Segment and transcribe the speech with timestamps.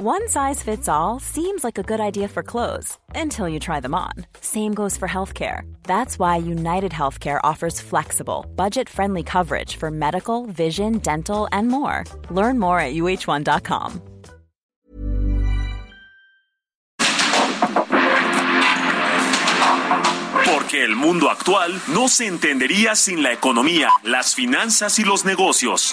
[0.00, 3.96] One size fits all seems like a good idea for clothes until you try them
[3.96, 4.12] on.
[4.40, 5.62] Same goes for healthcare.
[5.82, 12.04] That's why United Healthcare offers flexible, budget friendly coverage for medical, vision, dental, and more.
[12.30, 14.00] Learn more at uh1.com.
[20.44, 25.92] Porque el mundo actual no se entendería sin la economía, las finanzas y los negocios.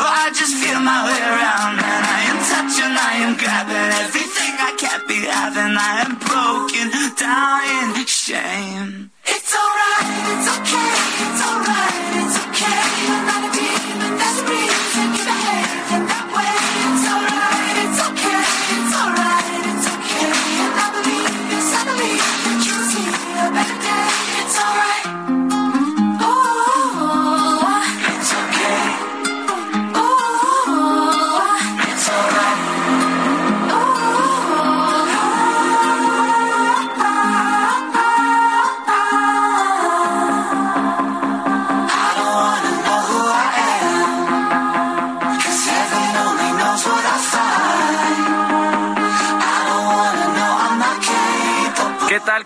[0.00, 4.52] So I just feel my way around, and I am touching, I am grabbing everything
[4.56, 5.76] I can't be having.
[5.76, 6.88] I am broken
[7.20, 9.10] down in shame.
[9.26, 12.99] It's alright, it's okay, it's alright, it's okay.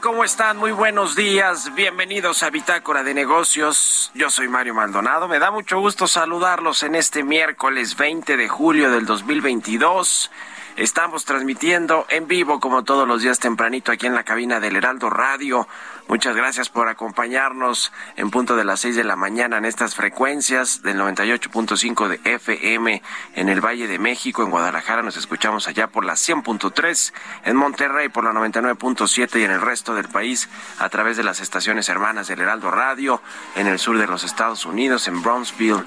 [0.05, 0.59] ¿Cómo están?
[0.59, 1.75] Muy buenos días.
[1.75, 4.13] Bienvenidos a Bitácora de Negocios.
[4.13, 5.29] Yo soy Mario Maldonado.
[5.29, 10.31] Me da mucho gusto saludarlos en este miércoles 20 de julio del 2022.
[10.77, 15.09] Estamos transmitiendo en vivo como todos los días tempranito aquí en la cabina del Heraldo
[15.09, 15.67] Radio.
[16.07, 20.83] Muchas gracias por acompañarnos en punto de las 6 de la mañana en estas frecuencias
[20.83, 23.03] del 98.5 de FM
[23.35, 27.15] en el Valle de México, en Guadalajara nos escuchamos allá por la 100.3,
[27.47, 31.41] en Monterrey por la 99.7 y en el resto del país a través de las
[31.41, 33.23] estaciones hermanas del Heraldo Radio,
[33.57, 35.85] en el sur de los Estados Unidos, en Brownsville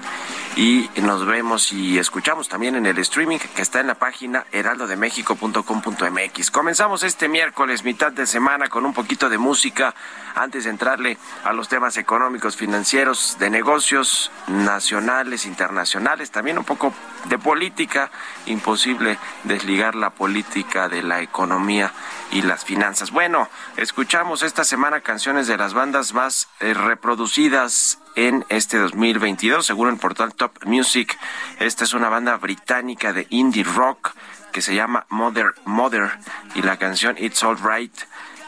[0.56, 6.50] y nos vemos y escuchamos también en el streaming que está en la página heraldodemexico.com.mx.
[6.50, 9.94] Comenzamos este miércoles, mitad de semana, con un poquito de música
[10.34, 16.94] antes de entrarle a los temas económicos, financieros, de negocios nacionales, internacionales, también un poco
[17.24, 18.10] de política,
[18.46, 21.92] imposible desligar la política de la economía
[22.30, 23.10] y las finanzas.
[23.10, 29.88] Bueno, escuchamos esta semana canciones de las bandas más eh, reproducidas en este 2022, según
[29.88, 31.18] el portal Top Music.
[31.58, 34.12] Esta es una banda británica de indie rock
[34.52, 36.10] que se llama Mother Mother
[36.54, 37.92] y la canción It's All Right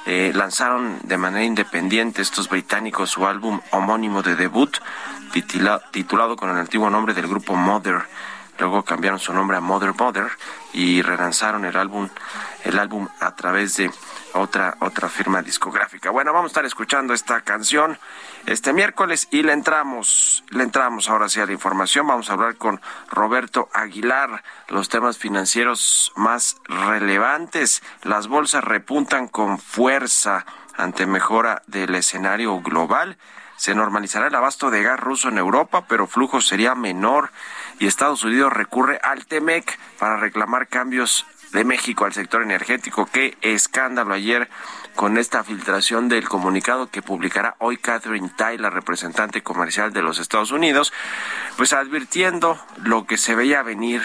[0.06, 4.78] eh, lanzaron de manera independiente estos británicos su álbum homónimo de debut,
[5.32, 8.02] titula, titulado con el antiguo nombre del grupo Mother.
[8.60, 10.28] Luego cambiaron su nombre a Mother Mother
[10.74, 12.10] y relanzaron el álbum,
[12.62, 13.90] el álbum a través de
[14.34, 16.10] otra, otra firma discográfica.
[16.10, 17.98] Bueno, vamos a estar escuchando esta canción
[18.44, 22.06] este miércoles y le entramos, le entramos ahora sí a la información.
[22.06, 27.82] Vamos a hablar con Roberto Aguilar, los temas financieros más relevantes.
[28.02, 30.44] Las bolsas repuntan con fuerza
[30.76, 33.16] ante mejora del escenario global.
[33.56, 37.30] Se normalizará el abasto de gas ruso en Europa, pero flujo sería menor
[37.80, 43.06] y Estados Unidos recurre al TEMEC para reclamar cambios de México al sector energético.
[43.06, 44.48] Qué escándalo ayer
[44.94, 50.18] con esta filtración del comunicado que publicará hoy Catherine Tai, la representante comercial de los
[50.18, 50.92] Estados Unidos,
[51.56, 54.02] pues advirtiendo lo que se veía venir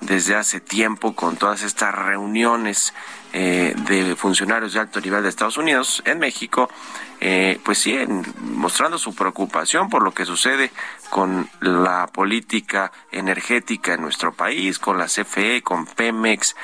[0.00, 2.94] desde hace tiempo con todas estas reuniones
[3.38, 6.70] eh, de funcionarios de alto nivel de Estados Unidos en México,
[7.20, 7.94] eh, pues sí,
[8.40, 10.70] mostrando su preocupación por lo que sucede
[11.10, 16.56] con la política energética en nuestro país, con la CFE, con Pemex,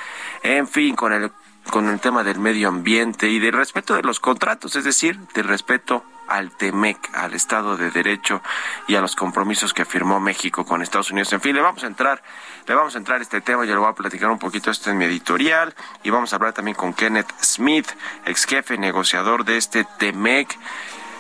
[0.43, 1.31] en fin, con el
[1.71, 5.45] con el tema del medio ambiente y del respeto de los contratos, es decir, del
[5.45, 8.43] respeto al TEMEC, al Estado de Derecho
[8.89, 11.33] y a los compromisos que firmó México con Estados Unidos.
[11.33, 12.23] En fin, le vamos a entrar,
[12.67, 14.91] le vamos a entrar a este tema, yo le voy a platicar un poquito esto
[14.91, 17.89] en mi editorial y vamos a hablar también con Kenneth Smith,
[18.25, 20.59] ex jefe negociador de este TEMEC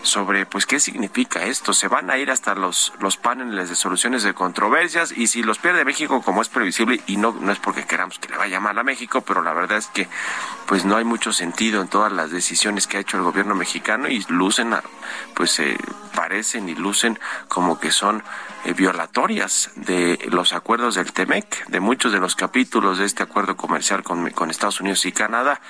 [0.02, 1.72] sobre pues qué significa esto.
[1.72, 5.58] Se van a ir hasta los, los paneles de soluciones de controversias y si los
[5.58, 8.78] pierde México como es previsible y no, no es porque queramos que le vaya mal
[8.78, 10.08] a México, pero la verdad es que
[10.66, 14.08] pues no hay mucho sentido en todas las decisiones que ha hecho el gobierno mexicano
[14.08, 14.74] y lucen,
[15.34, 15.76] pues eh,
[16.14, 18.22] parecen y lucen como que son
[18.64, 23.56] eh, violatorias de los acuerdos del TEMEC, de muchos de los capítulos de este acuerdo
[23.56, 25.60] comercial con, con Estados Unidos y Canadá.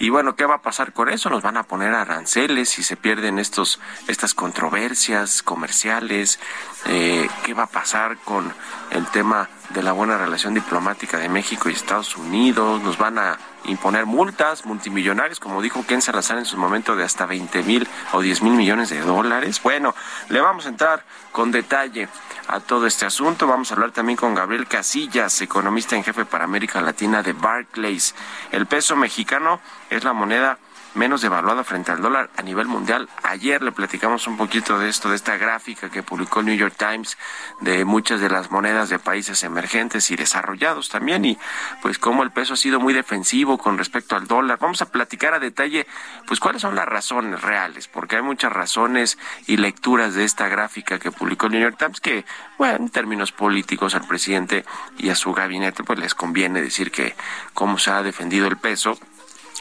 [0.00, 1.28] Y bueno, ¿qué va a pasar con eso?
[1.28, 6.38] Nos van a poner aranceles si se pierden estos, estas controversias comerciales.
[6.86, 8.52] Eh, ¿Qué va a pasar con
[8.90, 12.80] el tema de la buena relación diplomática de México y Estados Unidos?
[12.82, 17.26] Nos van a imponer multas multimillonarias, como dijo Ken Salazar en su momento, de hasta
[17.26, 19.60] 20 mil o 10 mil millones de dólares.
[19.62, 19.94] Bueno,
[20.28, 22.08] le vamos a entrar con detalle
[22.48, 23.46] a todo este asunto.
[23.46, 28.14] Vamos a hablar también con Gabriel Casillas, economista en jefe para América Latina de Barclays.
[28.50, 29.60] El peso mexicano
[29.90, 30.58] es la moneda
[30.94, 33.08] menos devaluada frente al dólar a nivel mundial.
[33.22, 36.74] Ayer le platicamos un poquito de esto, de esta gráfica que publicó el New York
[36.76, 37.16] Times
[37.60, 41.38] de muchas de las monedas de países emergentes y desarrollados también y
[41.82, 44.58] pues cómo el peso ha sido muy defensivo con respecto al dólar.
[44.60, 45.86] Vamos a platicar a detalle
[46.26, 50.98] pues cuáles son las razones reales, porque hay muchas razones y lecturas de esta gráfica
[50.98, 52.24] que publicó el New York Times que,
[52.58, 54.64] bueno, en términos políticos al presidente
[54.98, 57.14] y a su gabinete pues les conviene decir que
[57.54, 58.98] cómo se ha defendido el peso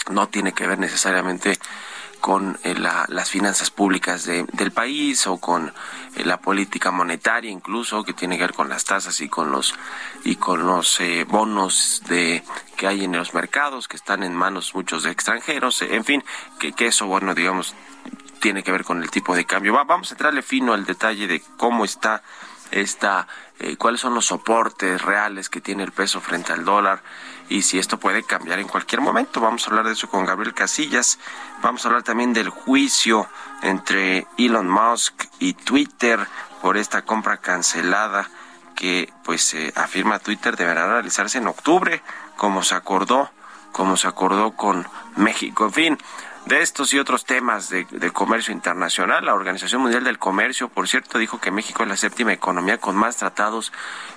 [0.10, 1.58] no tiene que ver necesariamente
[2.20, 5.74] con eh, las finanzas públicas del país o con
[6.16, 9.76] eh, la política monetaria incluso que tiene que ver con las tasas y con los
[10.24, 12.44] y con los eh, bonos de
[12.76, 16.24] que hay en los mercados que están en manos muchos de extranjeros en fin
[16.60, 17.76] que, que eso bueno digamos
[18.40, 19.74] tiene que ver con el tipo de cambio.
[19.74, 22.22] Vamos a entrarle fino al detalle de cómo está
[22.70, 23.28] esta
[23.80, 27.02] cuáles son los soportes reales que tiene el peso frente al dólar
[27.50, 29.42] y si esto puede cambiar en cualquier momento.
[29.42, 31.20] Vamos a hablar de eso con Gabriel Casillas.
[31.62, 33.28] Vamos a hablar también del juicio
[33.62, 36.28] entre Elon Musk y Twitter
[36.62, 38.30] por esta compra cancelada
[38.76, 42.04] que pues afirma Twitter deberá realizarse en octubre,
[42.36, 43.32] como se acordó,
[43.72, 45.66] como se acordó con México.
[45.66, 45.98] En fin,
[46.48, 51.18] de estos y otros temas de, comercio internacional, la Organización Mundial del Comercio, por cierto,
[51.18, 53.74] dijo que México es la séptima economía con más tratados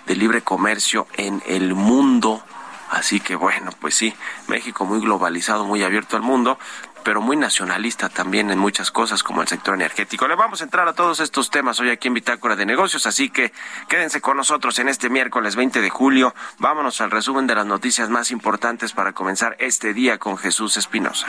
[0.06, 2.44] de libre comercio en el mundo.
[2.90, 4.14] Así que bueno, pues sí,
[4.48, 6.58] México muy globalizado, muy abierto al mundo,
[7.04, 10.28] pero muy nacionalista también en muchas cosas como el sector energético.
[10.28, 13.30] Le vamos a entrar a todos estos temas hoy aquí en Bitácora de Negocios, así
[13.30, 13.52] que
[13.88, 16.34] quédense con nosotros en este miércoles 20 de julio.
[16.58, 21.26] Vámonos al resumen de las noticias más importantes para comenzar este día con Jesús Espinosa.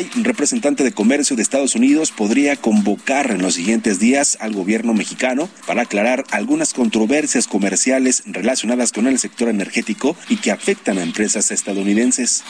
[0.00, 4.94] Tai, representante de comercio de Estados Unidos, podría convocar en los siguientes días al gobierno
[4.94, 11.02] mexicano para aclarar algunas controversias comerciales relacionadas con el sector energético y que afectan a
[11.02, 12.44] empresas estadounidenses.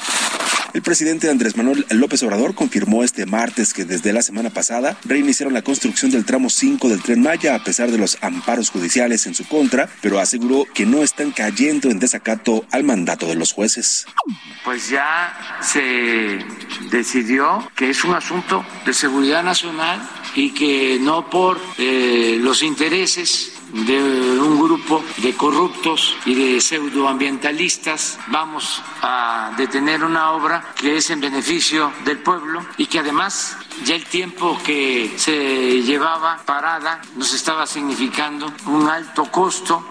[0.73, 5.53] El presidente Andrés Manuel López Obrador confirmó este martes que desde la semana pasada reiniciaron
[5.53, 9.35] la construcción del tramo 5 del tren Maya a pesar de los amparos judiciales en
[9.35, 14.07] su contra, pero aseguró que no están cayendo en desacato al mandato de los jueces.
[14.65, 16.39] Pues ya se
[16.91, 20.01] decidió que es un asunto de seguridad nacional
[20.37, 28.19] y que no por eh, los intereses de un grupo de corruptos y de pseudoambientalistas
[28.29, 33.95] vamos a detener una obra que es en beneficio del pueblo y que además ya
[33.95, 39.85] el tiempo que se llevaba parada nos estaba significando un alto costo.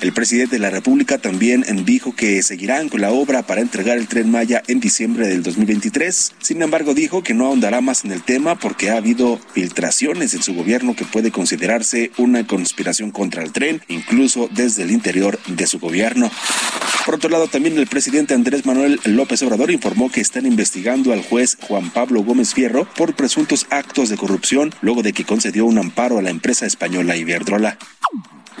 [0.00, 4.08] El presidente de la República también dijo que seguirán con la obra para entregar el
[4.08, 6.32] tren Maya en diciembre del 2023.
[6.40, 10.42] Sin embargo, dijo que no ahondará más en el tema porque ha habido filtraciones en
[10.42, 15.66] su gobierno que puede considerarse una conspiración contra el tren, incluso desde el interior de
[15.66, 16.30] su gobierno.
[17.04, 21.22] Por otro lado, también el presidente Andrés Manuel López Obrador informó que están investigando al
[21.22, 25.76] juez Juan Pablo Gómez Fierro por presuntos actos de corrupción luego de que concedió un
[25.76, 27.76] amparo a la empresa española Iberdrola.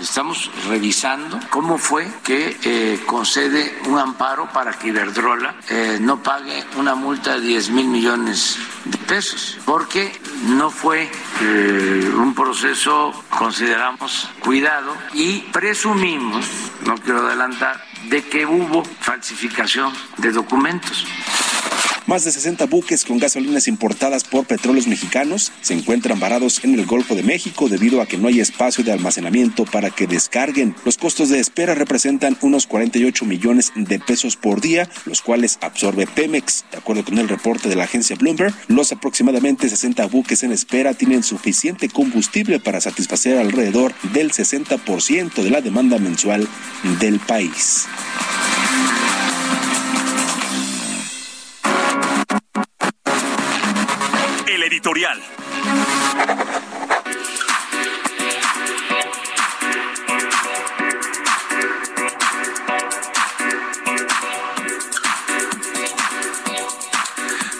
[0.00, 6.64] Estamos revisando cómo fue que eh, concede un amparo para que Iberdrola eh, no pague
[6.76, 10.10] una multa de 10 mil millones de pesos, porque
[10.46, 11.10] no fue
[11.42, 16.46] eh, un proceso, consideramos, cuidado y presumimos,
[16.86, 21.06] no quiero adelantar, de que hubo falsificación de documentos.
[22.10, 26.84] Más de 60 buques con gasolinas importadas por petróleos mexicanos se encuentran varados en el
[26.84, 30.74] Golfo de México debido a que no hay espacio de almacenamiento para que descarguen.
[30.84, 36.08] Los costos de espera representan unos 48 millones de pesos por día, los cuales absorbe
[36.08, 36.64] Pemex.
[36.72, 40.94] De acuerdo con el reporte de la agencia Bloomberg, los aproximadamente 60 buques en espera
[40.94, 46.48] tienen suficiente combustible para satisfacer alrededor del 60% de la demanda mensual
[46.98, 47.86] del país.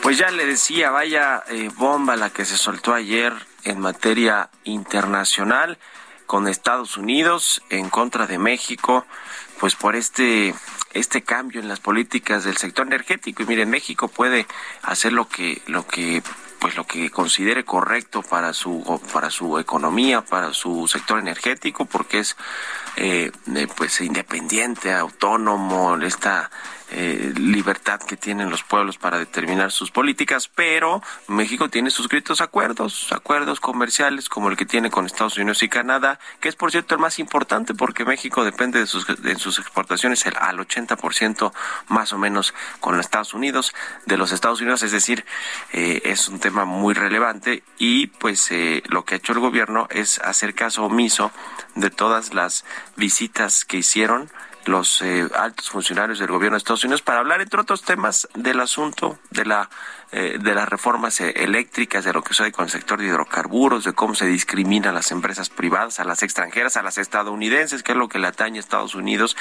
[0.02, 3.32] Pues ya le decía, vaya eh, bomba la que se soltó ayer
[3.62, 5.78] en materia internacional
[6.26, 9.06] con Estados Unidos en contra de México,
[9.60, 10.52] pues por este
[10.94, 13.44] este cambio en las políticas del sector energético.
[13.44, 14.49] Y miren México puede
[14.82, 16.25] hacer lo que lo que
[16.60, 22.20] pues lo que considere correcto para su para su economía para su sector energético porque
[22.20, 22.36] es
[22.96, 23.32] eh,
[23.76, 26.50] pues independiente autónomo esta
[26.92, 33.12] eh, libertad que tienen los pueblos para determinar sus políticas, pero México tiene suscritos acuerdos,
[33.12, 36.94] acuerdos comerciales como el que tiene con Estados Unidos y Canadá, que es por cierto
[36.94, 39.09] el más importante porque México depende de sus,
[39.59, 41.52] exportaciones al 80%
[41.88, 43.73] más o menos con los Estados Unidos,
[44.06, 45.25] de los Estados Unidos, es decir,
[45.73, 49.87] eh, es un tema muy relevante y pues eh, lo que ha hecho el gobierno
[49.90, 51.30] es hacer caso omiso
[51.75, 52.64] de todas las
[52.97, 54.28] visitas que hicieron
[54.70, 58.60] los eh, altos funcionarios del gobierno de Estados Unidos para hablar, entre otros temas, del
[58.60, 59.68] asunto de la
[60.12, 63.84] eh, de las reformas eh, eléctricas, de lo que sucede con el sector de hidrocarburos,
[63.84, 67.92] de cómo se discrimina a las empresas privadas, a las extranjeras, a las estadounidenses, que
[67.92, 69.36] es lo que le atañe a Estados Unidos.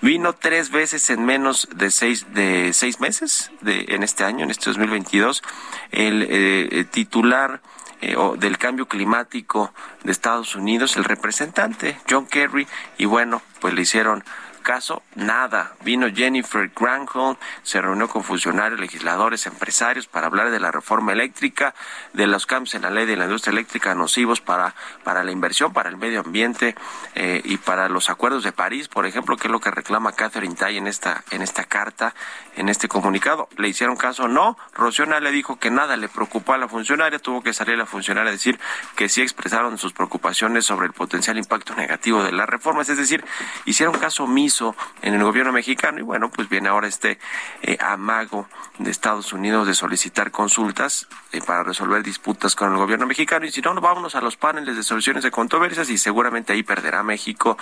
[0.00, 4.50] Vino tres veces en menos de seis, de seis meses de, en este año, en
[4.50, 5.42] este 2022,
[5.90, 7.60] el titular
[8.00, 14.24] del cambio climático de Estados Unidos, el representante John Kerry, y bueno, pues le hicieron
[14.68, 15.72] caso, nada.
[15.82, 21.74] Vino Jennifer Granholm, se reunió con funcionarios, legisladores, empresarios para hablar de la reforma eléctrica,
[22.12, 25.72] de los cambios en la ley de la industria eléctrica nocivos para, para la inversión,
[25.72, 26.74] para el medio ambiente
[27.14, 30.54] eh, y para los acuerdos de París, por ejemplo, que es lo que reclama Catherine
[30.54, 32.14] Tai en esta, en esta carta,
[32.54, 33.48] en este comunicado.
[33.56, 34.28] ¿Le hicieron caso?
[34.28, 34.58] No.
[34.74, 38.28] Rociona le dijo que nada le preocupó a la funcionaria, tuvo que salir la funcionaria
[38.28, 38.60] a decir
[38.96, 43.24] que sí expresaron sus preocupaciones sobre el potencial impacto negativo de las reformas, es decir,
[43.64, 44.57] hicieron caso omiso
[45.02, 47.18] en el gobierno mexicano y bueno, pues viene ahora este
[47.62, 48.48] eh, amago
[48.78, 53.46] de Estados Unidos de solicitar consultas eh, para resolver disputas con el gobierno mexicano.
[53.46, 57.02] Y si no, vámonos a los paneles de soluciones de controversias y seguramente ahí perderá
[57.02, 57.56] México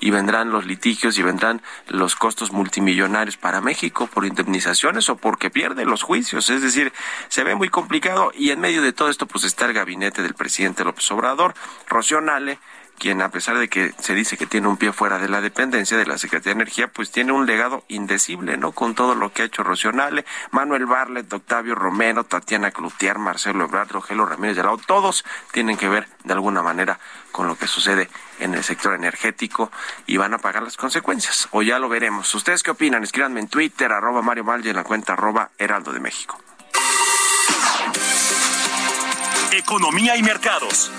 [0.00, 5.50] y vendrán los litigios y vendrán los costos multimillonarios para México por indemnizaciones o porque
[5.50, 6.92] pierde los juicios, es decir,
[7.28, 10.34] se ve muy complicado y en medio de todo esto pues está el gabinete del
[10.34, 11.54] presidente López Obrador,
[11.88, 12.20] Rocío
[13.00, 15.96] quien a pesar de que se dice que tiene un pie fuera de la dependencia
[15.96, 18.72] de la Secretaría de Energía, pues tiene un legado indecible, ¿no?
[18.72, 23.90] Con todo lo que ha hecho Rocionale, Manuel Barlet, Octavio Romero, Tatiana Cloutier, Marcelo Ebrard,
[23.90, 27.00] Rogelio Ramírez de Lao, todos tienen que ver de alguna manera
[27.32, 29.72] con lo que sucede en el sector energético
[30.06, 31.48] y van a pagar las consecuencias.
[31.52, 32.34] O ya lo veremos.
[32.34, 33.02] ¿Ustedes qué opinan?
[33.02, 36.38] Escríbanme en Twitter, arroba Mario Mal en la cuenta arroba Heraldo de México.
[39.52, 40.92] Economía y mercados.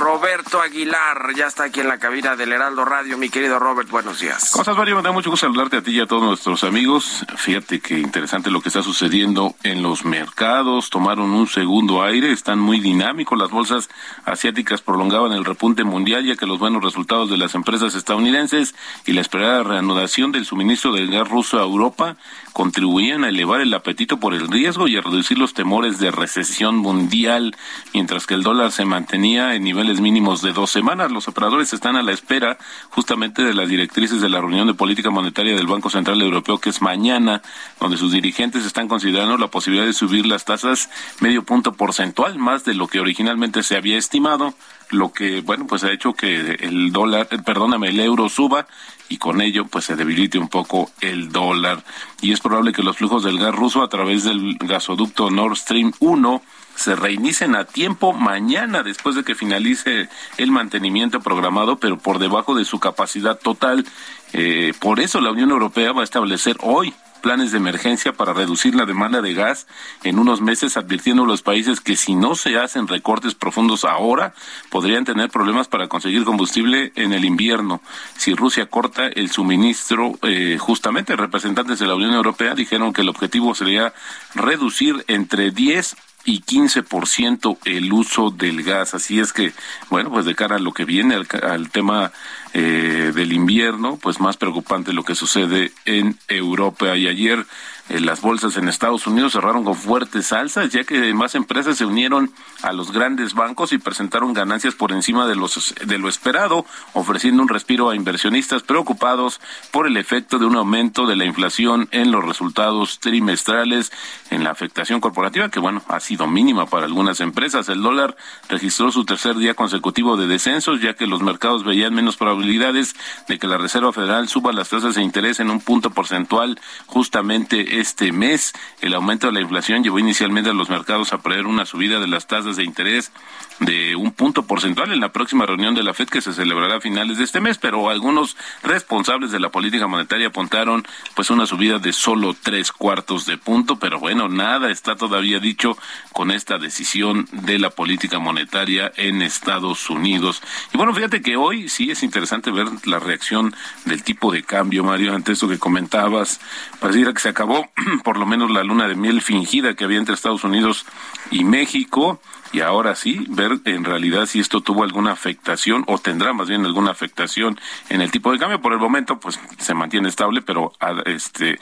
[0.00, 3.18] Roberto Aguilar ya está aquí en la cabina del Heraldo Radio.
[3.18, 4.50] Mi querido Robert, buenos días.
[4.50, 7.26] Cosas, Mario, me da mucho gusto saludarte a ti y a todos nuestros amigos.
[7.36, 10.88] Fíjate que interesante lo que está sucediendo en los mercados.
[10.88, 13.38] Tomaron un segundo aire, están muy dinámicos.
[13.38, 13.90] Las bolsas
[14.24, 19.12] asiáticas prolongaban el repunte mundial ya que los buenos resultados de las empresas estadounidenses y
[19.12, 22.16] la esperada reanudación del suministro del gas ruso a Europa
[22.52, 26.76] contribuían a elevar el apetito por el riesgo y a reducir los temores de recesión
[26.76, 27.56] mundial,
[27.94, 31.10] mientras que el dólar se mantenía en niveles mínimos de dos semanas.
[31.10, 32.58] Los operadores están a la espera
[32.90, 36.70] justamente de las directrices de la reunión de política monetaria del Banco Central Europeo, que
[36.70, 37.42] es mañana,
[37.80, 40.90] donde sus dirigentes están considerando la posibilidad de subir las tasas
[41.20, 44.54] medio punto porcentual, más de lo que originalmente se había estimado
[44.90, 48.66] lo que bueno pues ha hecho que el dólar perdóname el euro suba
[49.08, 51.82] y con ello pues se debilite un poco el dólar
[52.20, 55.92] y es probable que los flujos del gas ruso a través del gasoducto Nord Stream
[56.00, 56.42] 1
[56.80, 62.54] se reinicien a tiempo mañana después de que finalice el mantenimiento programado, pero por debajo
[62.54, 63.86] de su capacidad total.
[64.32, 68.74] Eh, por eso la Unión Europea va a establecer hoy planes de emergencia para reducir
[68.74, 69.66] la demanda de gas
[70.02, 74.34] en unos meses, advirtiendo a los países que si no se hacen recortes profundos ahora,
[74.70, 77.80] podrían tener problemas para conseguir combustible en el invierno.
[78.16, 83.08] Si Rusia corta el suministro, eh, justamente representantes de la Unión Europea dijeron que el
[83.08, 83.94] objetivo sería
[84.34, 88.94] reducir entre 10 y 15% el uso del gas.
[88.94, 89.52] Así es que,
[89.88, 92.12] bueno, pues de cara a lo que viene, al, tema
[92.52, 96.96] eh, del invierno, pues más preocupante lo que sucede en Europa.
[96.96, 97.46] Y ayer
[97.90, 101.84] eh, las bolsas en Estados Unidos cerraron con fuertes alzas, ya que más empresas se
[101.84, 102.30] unieron
[102.62, 107.42] a los grandes bancos y presentaron ganancias por encima de, los, de lo esperado, ofreciendo
[107.42, 109.40] un respiro a inversionistas preocupados
[109.72, 113.92] por el efecto de un aumento de la inflación en los resultados trimestrales,
[114.30, 117.68] en la afectación corporativa, que bueno, ha sido mínima para algunas empresas.
[117.68, 118.16] El dólar
[118.48, 122.94] registró su tercer día consecutivo de descensos, ya que los mercados veían menos probabilidades
[123.26, 127.79] de que la Reserva Federal suba las tasas de interés en un punto porcentual justamente
[127.80, 128.52] este mes.
[128.80, 132.06] El aumento de la inflación llevó inicialmente a los mercados a prever una subida de
[132.06, 133.12] las tasas de interés
[133.60, 136.80] de un punto porcentual en la próxima reunión de la FED que se celebrará a
[136.80, 141.78] finales de este mes, pero algunos responsables de la política monetaria apuntaron pues una subida
[141.78, 145.76] de solo tres cuartos de punto, pero bueno, nada está todavía dicho
[146.12, 150.42] con esta decisión de la política monetaria en Estados Unidos.
[150.72, 154.84] Y bueno, fíjate que hoy sí es interesante ver la reacción del tipo de cambio,
[154.84, 156.40] Mario, ante eso que comentabas,
[156.80, 157.69] pareciera que se acabó
[158.04, 160.86] por lo menos la luna de miel fingida que había entre Estados Unidos
[161.30, 162.20] y México
[162.52, 166.64] y ahora sí ver en realidad si esto tuvo alguna afectación o tendrá más bien
[166.64, 168.60] alguna afectación en el tipo de cambio.
[168.60, 170.72] Por el momento, pues se mantiene estable, pero
[171.06, 171.58] este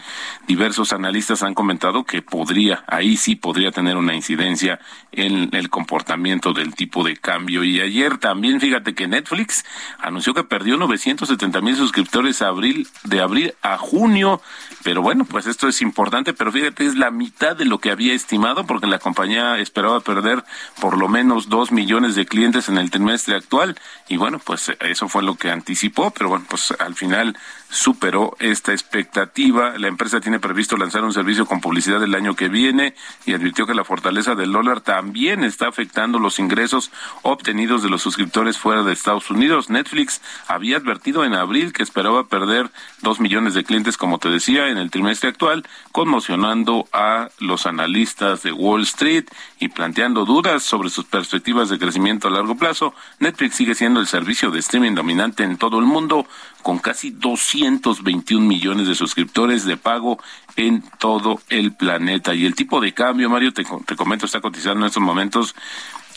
[0.46, 4.80] diversos analistas han comentado que podría, ahí sí podría tener una incidencia
[5.12, 7.64] en el comportamiento del tipo de cambio.
[7.64, 9.64] Y ayer también, fíjate que Netflix
[9.98, 14.40] anunció que perdió 970 mil suscriptores abril, de abril a junio.
[14.84, 18.14] Pero bueno, pues esto es importante, pero fíjate, es la mitad de lo que había
[18.14, 20.44] estimado, porque la compañía esperaba perder
[20.80, 23.78] por lo menos dos millones de clientes en el trimestre actual.
[24.08, 27.36] Y bueno, pues eso fue lo que anticipó, pero bueno, pues al final
[27.70, 29.78] superó esta expectativa.
[29.78, 32.94] La empresa tiene previsto lanzar un servicio con publicidad el año que viene
[33.26, 36.90] y advirtió que la fortaleza del dólar también está afectando los ingresos
[37.22, 39.70] obtenidos de los suscriptores fuera de Estados Unidos.
[39.70, 42.70] Netflix había advertido en abril que esperaba perder
[43.02, 48.42] dos millones de clientes, como te decía, en el trimestre actual, conmocionando a los analistas
[48.42, 49.26] de Wall Street
[49.58, 52.94] y planteando dudas sobre sus perspectivas de crecimiento a largo plazo.
[53.18, 56.26] Netflix sigue siendo el servicio de streaming dominante en todo el mundo,
[56.62, 57.10] con casi
[57.58, 60.18] 221 millones de suscriptores de pago
[60.56, 62.34] en todo el planeta.
[62.34, 65.54] Y el tipo de cambio, Mario, te, te comento, está cotizando en estos momentos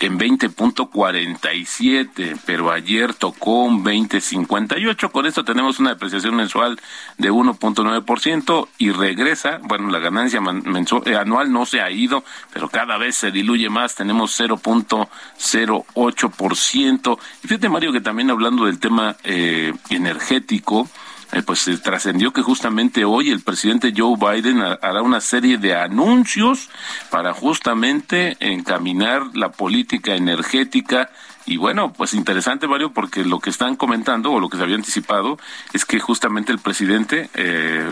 [0.02, 5.12] en 20.47, pero ayer tocó un 20.58.
[5.12, 6.80] Con esto tenemos una depreciación mensual
[7.20, 12.68] de 1.9% y regresa, bueno, la ganancia mensual, eh, anual no se ha ido, pero
[12.70, 17.20] cada vez se diluye más, tenemos 0.08%.
[17.44, 20.90] Y fíjate, Mario, que también hablando del tema eh, energético,
[21.32, 25.76] eh, pues se trascendió que justamente hoy el presidente Joe Biden hará una serie de
[25.76, 26.70] anuncios
[27.10, 31.10] para justamente encaminar la política energética.
[31.46, 34.76] Y bueno, pues interesante, Mario, porque lo que están comentando o lo que se había
[34.76, 35.40] anticipado
[35.74, 37.90] es que justamente el presidente, eh,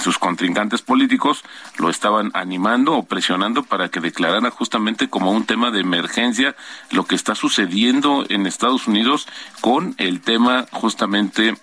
[0.00, 1.44] sus contrincantes políticos,
[1.78, 6.56] lo estaban animando o presionando para que declarara justamente como un tema de emergencia
[6.90, 9.28] lo que está sucediendo en Estados Unidos
[9.60, 11.54] con el tema justamente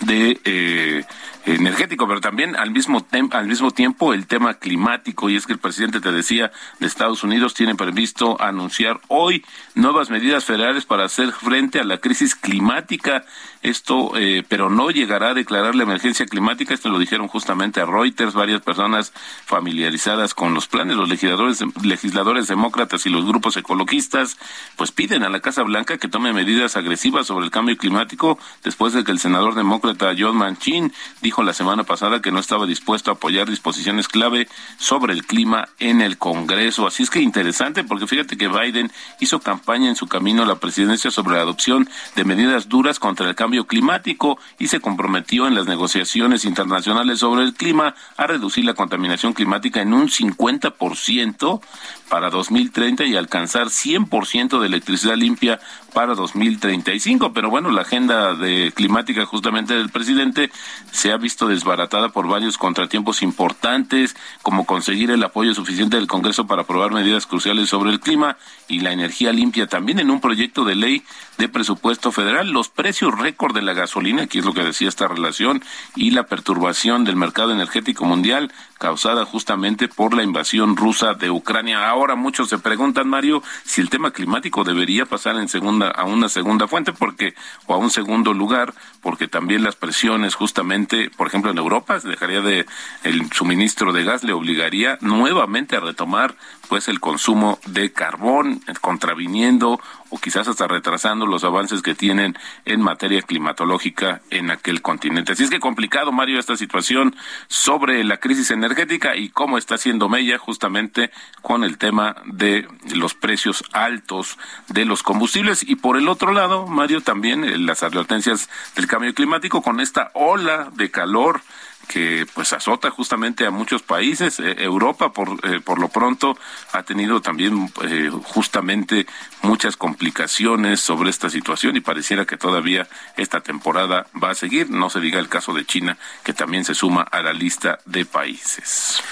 [0.00, 1.04] de eh,
[1.46, 5.28] energético, pero también al mismo, al mismo tiempo el tema climático.
[5.28, 10.10] Y es que el presidente, te decía, de Estados Unidos tiene previsto anunciar hoy nuevas
[10.10, 13.24] medidas federales para hacer frente a la crisis climática.
[13.62, 16.74] Esto, eh, pero no llegará a declarar la emergencia climática.
[16.74, 19.12] Esto lo dijeron justamente a Reuters, varias personas
[19.46, 20.96] familiarizadas con los planes.
[20.96, 24.38] Los legisladores, legisladores demócratas y los grupos ecologistas,
[24.76, 28.92] pues piden a la Casa Blanca que tome medidas agresivas sobre el cambio climático después
[28.92, 32.64] de que el senador demócrata John Manchin dijo dijo la semana pasada que no estaba
[32.64, 34.46] dispuesto a apoyar disposiciones clave
[34.78, 36.86] sobre el clima en el Congreso.
[36.86, 40.60] Así es que interesante porque fíjate que Biden hizo campaña en su camino a la
[40.60, 45.56] presidencia sobre la adopción de medidas duras contra el cambio climático y se comprometió en
[45.56, 51.60] las negociaciones internacionales sobre el clima a reducir la contaminación climática en un 50%
[52.08, 55.58] para 2030 y alcanzar 100% de electricidad limpia
[55.92, 57.32] para 2035.
[57.32, 60.52] Pero bueno, la agenda de climática justamente del presidente
[60.92, 66.46] se ha visto desbaratada por varios contratiempos importantes, como conseguir el apoyo suficiente del Congreso
[66.46, 68.36] para aprobar medidas cruciales sobre el clima
[68.68, 69.66] y la energía limpia.
[69.66, 71.02] También en un proyecto de ley
[71.38, 75.08] de presupuesto federal, los precios récord de la gasolina, que es lo que decía esta
[75.08, 75.64] relación,
[75.96, 81.88] y la perturbación del mercado energético mundial causada justamente por la invasión rusa de Ucrania.
[81.88, 86.28] Ahora muchos se preguntan, Mario, si el tema climático debería pasar en segunda a una
[86.28, 87.34] segunda fuente porque
[87.64, 92.08] o a un segundo lugar, porque también las presiones justamente, por ejemplo, en Europa se
[92.08, 92.66] dejaría de
[93.02, 96.34] el suministro de gas le obligaría nuevamente a retomar
[96.68, 102.80] pues el consumo de carbón, contraviniendo o quizás hasta retrasando los avances que tienen en
[102.80, 105.32] materia climatológica en aquel continente.
[105.32, 107.16] Así es que complicado, Mario, esta situación
[107.48, 111.10] sobre la crisis energética y cómo está siendo Mella justamente
[111.42, 114.38] con el tema de los precios altos
[114.68, 115.62] de los combustibles.
[115.62, 120.10] Y por el otro lado, Mario, también eh, las advertencias del cambio climático con esta
[120.14, 121.42] ola de calor
[121.86, 124.40] que pues azota justamente a muchos países.
[124.40, 126.36] Eh, Europa por eh, por lo pronto
[126.72, 129.06] ha tenido también eh, justamente
[129.42, 134.70] muchas complicaciones sobre esta situación y pareciera que todavía esta temporada va a seguir.
[134.70, 138.04] No se diga el caso de China que también se suma a la lista de
[138.04, 139.02] países.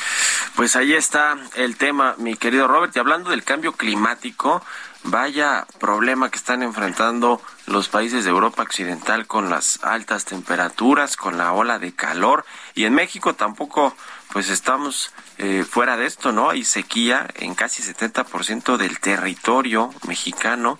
[0.55, 2.95] Pues ahí está el tema, mi querido Robert.
[2.95, 4.63] Y hablando del cambio climático,
[5.05, 11.39] vaya problema que están enfrentando los países de Europa Occidental con las altas temperaturas, con
[11.39, 12.45] la ola de calor.
[12.75, 13.95] Y en México tampoco,
[14.33, 16.51] pues estamos eh, fuera de esto, ¿no?
[16.51, 20.79] Hay sequía en casi 70% del territorio mexicano.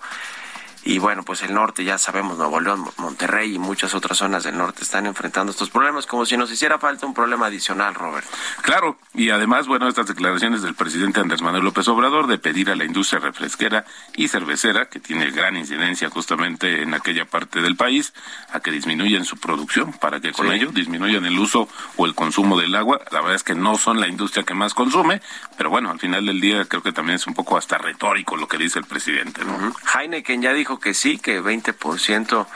[0.85, 4.57] Y bueno, pues el norte, ya sabemos, Nuevo León, Monterrey y muchas otras zonas del
[4.57, 8.27] norte están enfrentando estos problemas, como si nos hiciera falta un problema adicional, Robert.
[8.61, 12.75] Claro, y además, bueno, estas declaraciones del presidente Andrés Manuel López Obrador de pedir a
[12.75, 18.13] la industria refresquera y cervecera, que tiene gran incidencia justamente en aquella parte del país,
[18.51, 22.59] a que disminuyan su producción, para que con ello disminuyan el uso o el consumo
[22.59, 22.99] del agua.
[23.11, 25.21] La verdad es que no son la industria que más consume,
[25.57, 28.47] pero bueno, al final del día creo que también es un poco hasta retórico lo
[28.47, 29.45] que dice el presidente.
[29.45, 29.73] ¿no?
[29.93, 32.47] Heineken ya dijo que sí, que 20%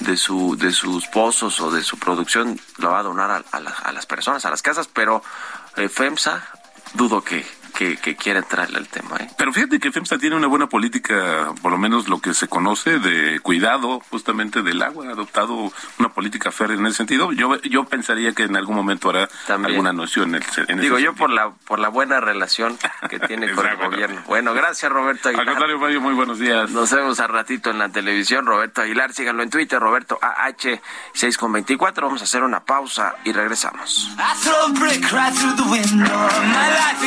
[0.00, 3.58] de, su, de sus pozos o de su producción lo va a donar a, a,
[3.58, 5.22] a las personas, a las casas, pero
[5.76, 6.42] eh, FEMSA
[6.94, 9.16] dudo que, que, que quiera entrarle al tema.
[9.18, 9.28] ¿eh?
[9.36, 12.98] Pero fíjate que FEMSA tiene una buena política, por lo menos lo que se conoce,
[12.98, 15.06] de cuidado justamente del agua.
[15.08, 17.32] Ha adoptado una política férrea en ese sentido.
[17.32, 19.72] Yo yo pensaría que en algún momento hará También.
[19.72, 21.14] alguna noción en, el, en Digo ese yo sentido.
[21.14, 22.78] por la por la buena relación
[23.10, 24.22] que tiene con el gobierno.
[24.26, 25.54] Bueno, gracias Roberto Al Aguilar.
[25.54, 26.70] contrario, Mario, muy buenos días.
[26.70, 28.46] Nos vemos al ratito en la televisión.
[28.46, 30.80] Roberto Aguilar, síganlo en Twitter, Roberto AH
[31.12, 32.06] 6 con 24.
[32.06, 34.10] Vamos a hacer una pausa y regresamos.
[34.18, 36.28] I throw a brick right through the window.
[36.46, 37.06] My life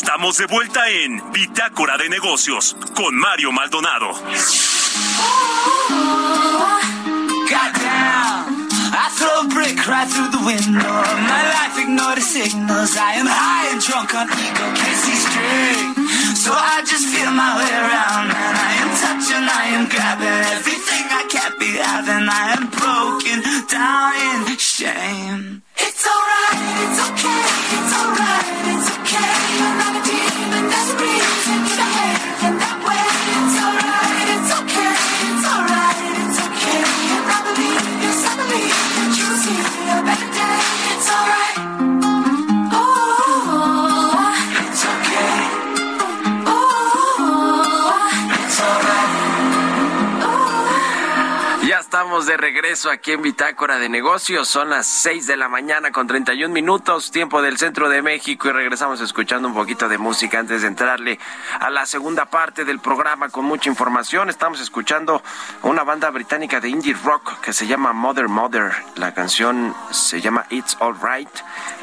[0.00, 4.12] Estamos de vuelta en Bitácora de Negocios con Mario Maldonado.
[8.92, 11.02] I throw a brick right through the window.
[11.26, 12.96] My life ignored the signals.
[12.96, 15.18] I am high and drunk on ego, can't see.
[16.36, 21.10] So I just feel my way around and I am touching, I am grabbing everything
[21.10, 22.28] I can't be having.
[22.30, 24.14] I am broken down
[24.46, 25.67] in shame.
[52.26, 54.48] De regreso aquí en Bitácora de Negocios.
[54.48, 58.52] Son las 6 de la mañana con 31 minutos, tiempo del centro de México, y
[58.52, 61.18] regresamos escuchando un poquito de música antes de entrarle
[61.60, 64.30] a la segunda parte del programa con mucha información.
[64.30, 65.22] Estamos escuchando
[65.62, 68.72] una banda británica de indie rock que se llama Mother Mother.
[68.96, 71.30] La canción se llama It's Alright.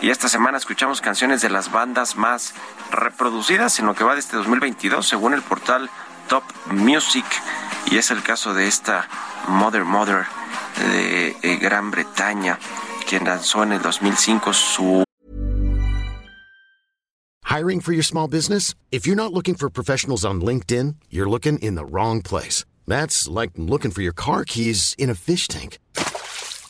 [0.02, 2.54] Y esta semana escuchamos canciones de las bandas más
[2.92, 5.90] reproducidas en lo que va de este 2022, según el portal
[6.28, 7.26] Top Music.
[7.92, 9.08] Y es el caso de esta
[9.48, 10.26] Mother Mother
[10.78, 12.60] de eh, Gran Bretaña,
[13.08, 15.04] quien lanzó en el 2005 su
[17.56, 18.76] Hiring for your small business?
[18.92, 22.66] If you're not looking for professionals on LinkedIn, you're looking in the wrong place.
[22.86, 25.78] That's like looking for your car keys in a fish tank.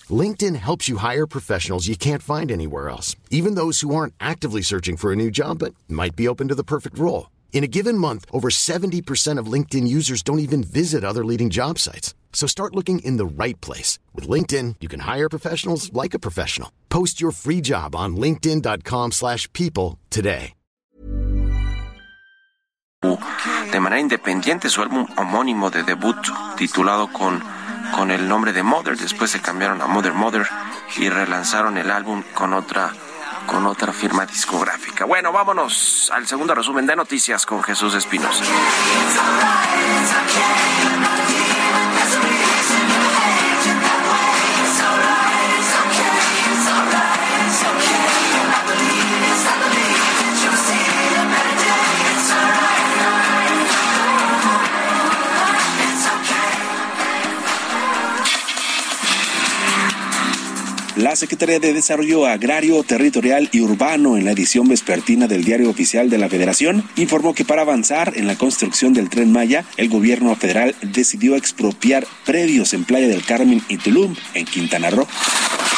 [0.09, 4.61] LinkedIn helps you hire professionals you can't find anywhere else, even those who aren't actively
[4.61, 7.31] searching for a new job but might be open to the perfect role.
[7.55, 11.79] In a given month, over 70% of LinkedIn users don't even visit other leading job
[11.79, 12.13] sites.
[12.33, 13.97] So start looking in the right place.
[14.13, 16.69] With LinkedIn, you can hire professionals like a professional.
[16.89, 20.51] Post your free job on linkedin.com slash people today.
[23.71, 26.17] De manera independiente, su álbum homónimo de debut,
[26.57, 27.41] titulado con,
[27.95, 30.45] con el nombre de Mother, después se cambiaron a Mother Mother
[30.97, 32.91] y relanzaron el álbum con otra
[33.45, 35.05] con otra firma discográfica.
[35.05, 38.43] Bueno, vámonos al segundo resumen de noticias con Jesús Espinosa.
[60.95, 66.09] La Secretaría de Desarrollo Agrario, Territorial y Urbano, en la edición vespertina del Diario Oficial
[66.09, 70.33] de la Federación, informó que para avanzar en la construcción del tren Maya, el gobierno
[70.37, 75.05] federal decidió expropiar predios en Playa del Carmen y Tulum, en Quintana Roo.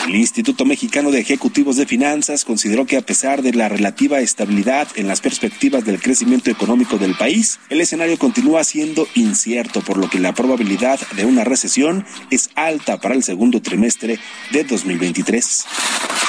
[0.05, 4.87] El Instituto Mexicano de Ejecutivos de Finanzas consideró que a pesar de la relativa estabilidad
[4.95, 10.09] en las perspectivas del crecimiento económico del país, el escenario continúa siendo incierto, por lo
[10.09, 14.19] que la probabilidad de una recesión es alta para el segundo trimestre
[14.51, 15.65] de 2023.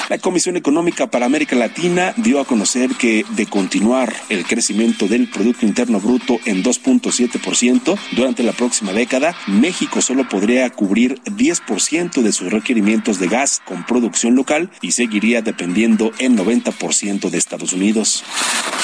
[0.09, 5.29] La Comisión Económica para América Latina dio a conocer que de continuar el crecimiento del
[5.29, 12.33] Producto Interno Bruto en 2.7% durante la próxima década, México solo podría cubrir 10% de
[12.33, 18.25] sus requerimientos de gas con producción local y seguiría dependiendo en 90% de Estados Unidos.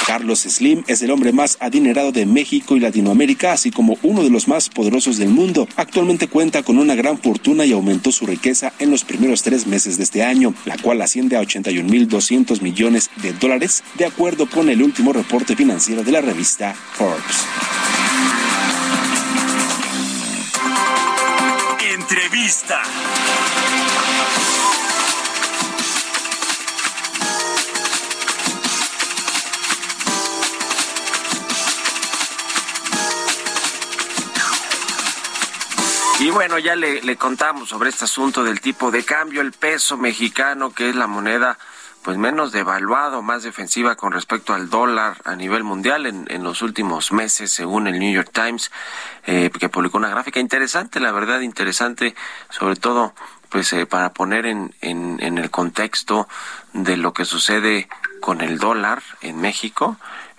[0.06, 4.28] Carlos Slim es el hombre más adinerado de México y Latinoamérica, así como uno de
[4.28, 5.66] los más poderosos del mundo.
[5.76, 9.96] Actualmente cuenta con una gran fortuna y aumentó su riqueza en los primeros tres meses
[9.96, 14.82] de este año, la cual asciende a 81.200 millones de dólares, de acuerdo con el
[14.82, 17.46] último reporte financiero de la revista Forbes.
[21.94, 22.82] Entrevista.
[36.34, 40.90] Bueno, ya le, contamos sobre este asunto del tipo de cambio, el peso mexicano, que
[40.90, 41.56] es la moneda
[42.02, 46.60] pues menos devaluado, más defensiva con respecto al dólar a nivel mundial en, en los
[46.60, 48.72] últimos meses, según el New York Times,
[49.26, 52.14] eh, que publicó una gráfica interesante, la verdad interesante,
[52.50, 53.14] sobre todo
[53.48, 56.28] pues eh, para poner en, en, en el contexto
[56.72, 57.88] de lo que sucede
[58.20, 59.96] con el dólar en México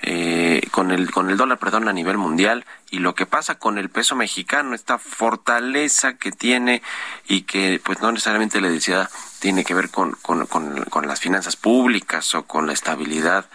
[0.07, 3.77] eh, con el con el dólar, perdón, a nivel mundial y lo que pasa con
[3.77, 6.81] el peso mexicano, esta fortaleza que tiene
[7.27, 11.19] y que pues no necesariamente le decía tiene que ver con, con, con, con las
[11.19, 13.45] finanzas públicas o con la estabilidad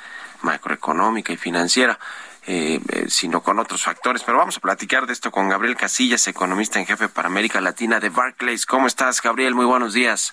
[0.43, 1.99] macroeconómica y financiera.
[2.47, 4.23] Eh, eh, sino con otros factores.
[4.25, 8.01] Pero vamos a platicar de esto con Gabriel Casillas, economista en jefe para América Latina
[8.01, 8.65] de Barclays.
[8.65, 9.55] ¿Cómo estás, Gabriel?
[9.55, 10.33] Muy buenos días.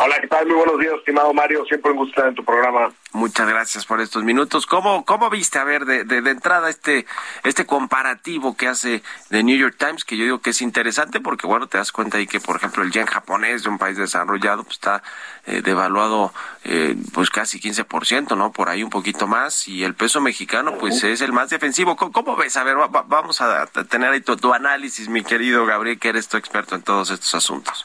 [0.00, 0.46] Hola, ¿qué tal?
[0.46, 1.64] Muy buenos días, estimado Mario.
[1.64, 2.92] Siempre un gusto estar en tu programa.
[3.10, 4.64] Muchas gracias por estos minutos.
[4.64, 7.04] ¿Cómo, cómo viste, a ver, de, de, de, entrada este,
[7.42, 11.48] este comparativo que hace The New York Times, que yo digo que es interesante porque,
[11.48, 14.62] bueno, te das cuenta ahí que, por ejemplo, el yen japonés de un país desarrollado
[14.62, 15.02] pues, está
[15.46, 16.32] eh, devaluado
[16.62, 18.52] eh, pues casi 15%, ¿no?
[18.52, 19.66] Por ahí un poquito más.
[19.66, 21.96] Y el peso mexicano, pues es el más defensivo.
[21.96, 22.56] ¿Cómo, cómo ves?
[22.56, 26.28] A ver, va, vamos a tener ahí tu, tu análisis, mi querido Gabriel, que eres
[26.28, 27.84] tu experto en todos estos asuntos.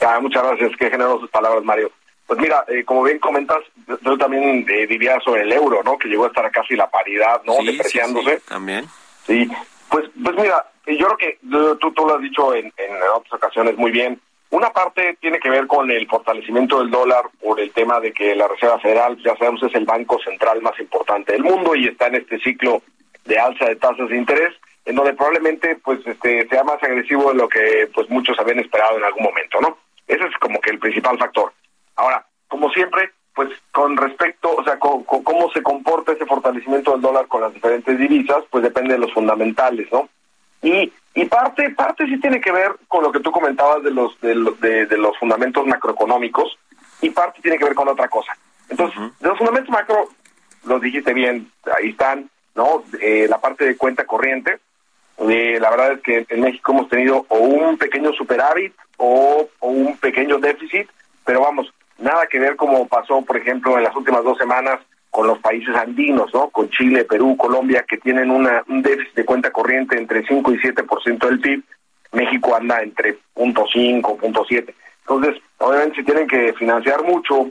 [0.00, 1.90] Ah, muchas gracias, qué generosas palabras, Mario.
[2.26, 3.58] Pues mira, eh, como bien comentas,
[4.02, 5.98] yo también eh, diría sobre el euro, ¿no?
[5.98, 7.54] Que llegó a estar a casi la paridad, ¿no?
[7.54, 8.30] Sí, Depreciándose.
[8.30, 8.86] Sí, sí, también.
[9.26, 9.50] Sí,
[9.88, 11.38] pues, pues mira, yo creo que
[11.80, 14.20] tú, tú lo has dicho en, en otras ocasiones muy bien.
[14.50, 18.34] Una parte tiene que ver con el fortalecimiento del dólar por el tema de que
[18.34, 22.08] la Reserva Federal, ya sabemos, es el banco central más importante del mundo y está
[22.08, 22.82] en este ciclo
[23.24, 27.36] de alza de tasas de interés en donde probablemente pues este sea más agresivo de
[27.36, 29.78] lo que pues muchos habían esperado en algún momento, ¿no?
[30.10, 31.52] Ese es como que el principal factor.
[31.94, 36.90] Ahora, como siempre, pues con respecto, o sea, con, con, cómo se comporta ese fortalecimiento
[36.90, 40.08] del dólar con las diferentes divisas, pues depende de los fundamentales, ¿no?
[40.62, 44.20] Y, y parte parte sí tiene que ver con lo que tú comentabas de los
[44.20, 46.58] de, de, de los fundamentos macroeconómicos
[47.00, 48.32] y parte tiene que ver con otra cosa.
[48.68, 49.12] Entonces, uh -huh.
[49.20, 50.08] de los fundamentos macro,
[50.64, 52.82] los dijiste bien, ahí están, ¿no?
[53.00, 54.58] Eh, la parte de cuenta corriente,
[55.28, 59.96] eh, la verdad es que en México hemos tenido o un pequeño superávit o, un
[59.96, 60.88] pequeño déficit,
[61.24, 65.26] pero vamos, nada que ver como pasó, por ejemplo, en las últimas dos semanas con
[65.26, 66.50] los países andinos, ¿no?
[66.50, 70.58] Con Chile, Perú, Colombia, que tienen una, un déficit de cuenta corriente entre 5 y
[70.58, 71.64] 7% del PIB.
[72.12, 74.74] México anda entre 0.5, 0.7.
[75.00, 77.50] Entonces, obviamente, si tienen que financiar mucho,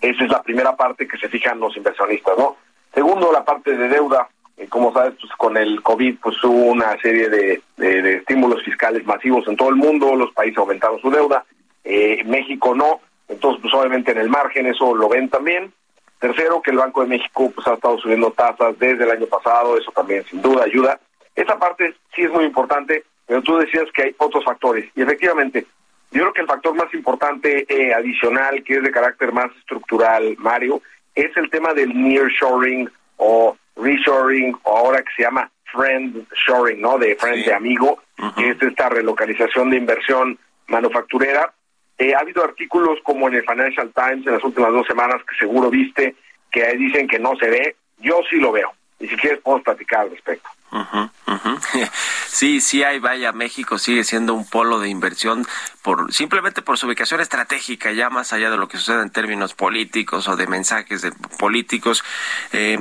[0.00, 2.56] esa es la primera parte que se fijan los inversionistas, ¿no?
[2.94, 4.28] Segundo, la parte de deuda.
[4.58, 9.06] Eh, como sabes, pues con el COVID pues hubo una serie de, de, estímulos fiscales
[9.06, 11.44] masivos en todo el mundo, los países aumentaron su deuda,
[11.84, 15.72] eh, México no, entonces pues obviamente en el margen eso lo ven también.
[16.18, 19.78] Tercero, que el Banco de México pues ha estado subiendo tasas desde el año pasado,
[19.78, 20.98] eso también sin duda ayuda.
[21.36, 25.64] Esa parte sí es muy importante, pero tú decías que hay otros factores y efectivamente
[26.10, 30.34] yo creo que el factor más importante eh, adicional, que es de carácter más estructural,
[30.38, 30.82] Mario,
[31.14, 36.98] es el tema del nearshoring o reshoring, o ahora que se llama friend shoring, ¿no?
[36.98, 38.02] De friend de amigo,
[38.36, 40.38] que es esta relocalización de inversión
[40.68, 41.52] manufacturera.
[41.98, 45.36] Eh, ha habido artículos como en el Financial Times en las últimas dos semanas que
[45.36, 46.14] seguro viste
[46.50, 47.76] que dicen que no se ve.
[47.98, 48.72] Yo sí lo veo.
[49.00, 50.48] Y si quieres podemos platicar al respecto.
[52.30, 55.46] Sí, sí hay, vaya, México sigue siendo un polo de inversión
[55.82, 59.54] por simplemente por su ubicación estratégica, ya más allá de lo que sucede en términos
[59.54, 62.04] políticos o de mensajes de políticos,
[62.52, 62.78] eh,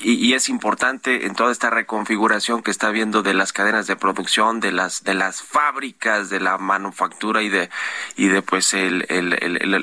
[0.00, 4.60] y, es importante en toda esta reconfiguración que está habiendo de las cadenas de producción,
[4.60, 7.70] de las de las fábricas, de la manufactura y de
[8.16, 9.04] y de pues el,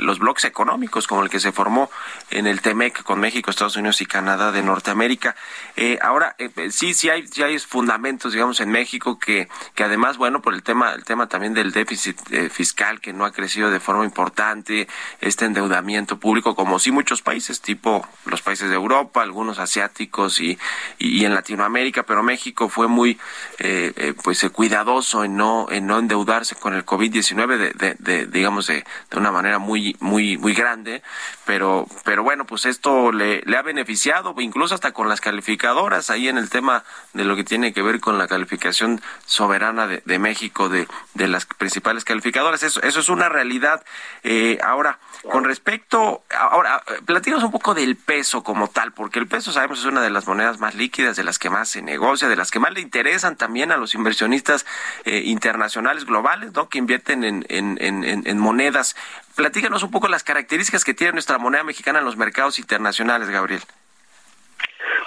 [0.06, 1.89] los bloques económicos como el que se formó
[2.30, 5.36] en el Temec con México, Estados Unidos y Canadá de Norteamérica.
[5.76, 10.54] Eh, ahora eh, sí, sí hay hay fundamentos, digamos, en México que, además, bueno, por
[10.54, 14.06] el tema, el tema también del déficit eh, fiscal que no ha crecido de forma
[14.06, 14.88] importante,
[15.20, 20.58] este endeudamiento público, como sí muchos países, tipo los países de Europa, algunos asiáticos y,
[21.00, 23.20] y, en Latinoamérica, pero México fue muy,
[23.60, 28.28] eh, eh, pues, cuidadoso en no, en no endeudarse con el COVID-19 de, de, de,
[28.28, 31.02] digamos, de, de una manera muy, muy, muy grande,
[31.46, 36.38] pero, pero bueno, pues esto le ha beneficiado, incluso hasta con las calificadoras ahí en
[36.38, 36.84] el tema
[37.14, 38.91] de lo que tiene que ver con la calificación
[39.26, 42.64] soberana de, México de, de, las principales calificadoras.
[42.64, 43.84] Eso, eso es una realidad.
[44.24, 45.00] Eh, ahora,
[45.30, 49.86] con respecto, ahora, platícanos un poco del peso como tal, porque el peso sabemos es
[49.86, 52.60] una de las monedas más líquidas, de las que más se negocia, de las que
[52.60, 54.66] más le interesan también a los inversionistas
[55.06, 56.70] eh, internacionales globales, ¿no?
[56.70, 58.96] Que invierten en, en, en, en monedas.
[59.36, 63.62] Platícanos un poco las características que tiene nuestra moneda mexicana en los mercados internacionales, Gabriel.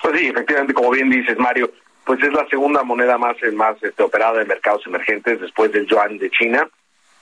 [0.03, 1.73] Pues sí, efectivamente, como bien dices, Mario,
[2.05, 6.19] pues es la segunda moneda más más este, operada en mercados emergentes después del yuan
[6.19, 6.69] de China.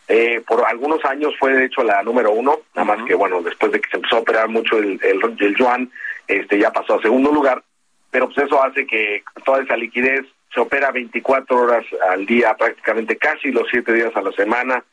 [0.09, 3.73] Eh, por algunos años fue de hecho la número uno, nada más que bueno, después
[3.73, 5.91] de que se empezó a operar mucho el, el, yuan,
[6.27, 7.63] este ya pasó a segundo lugar,
[8.11, 13.17] pero pues eso hace que toda esa liquidez se opera 24 horas al día, prácticamente
[13.17, 14.85] casi los 7 días a la semana.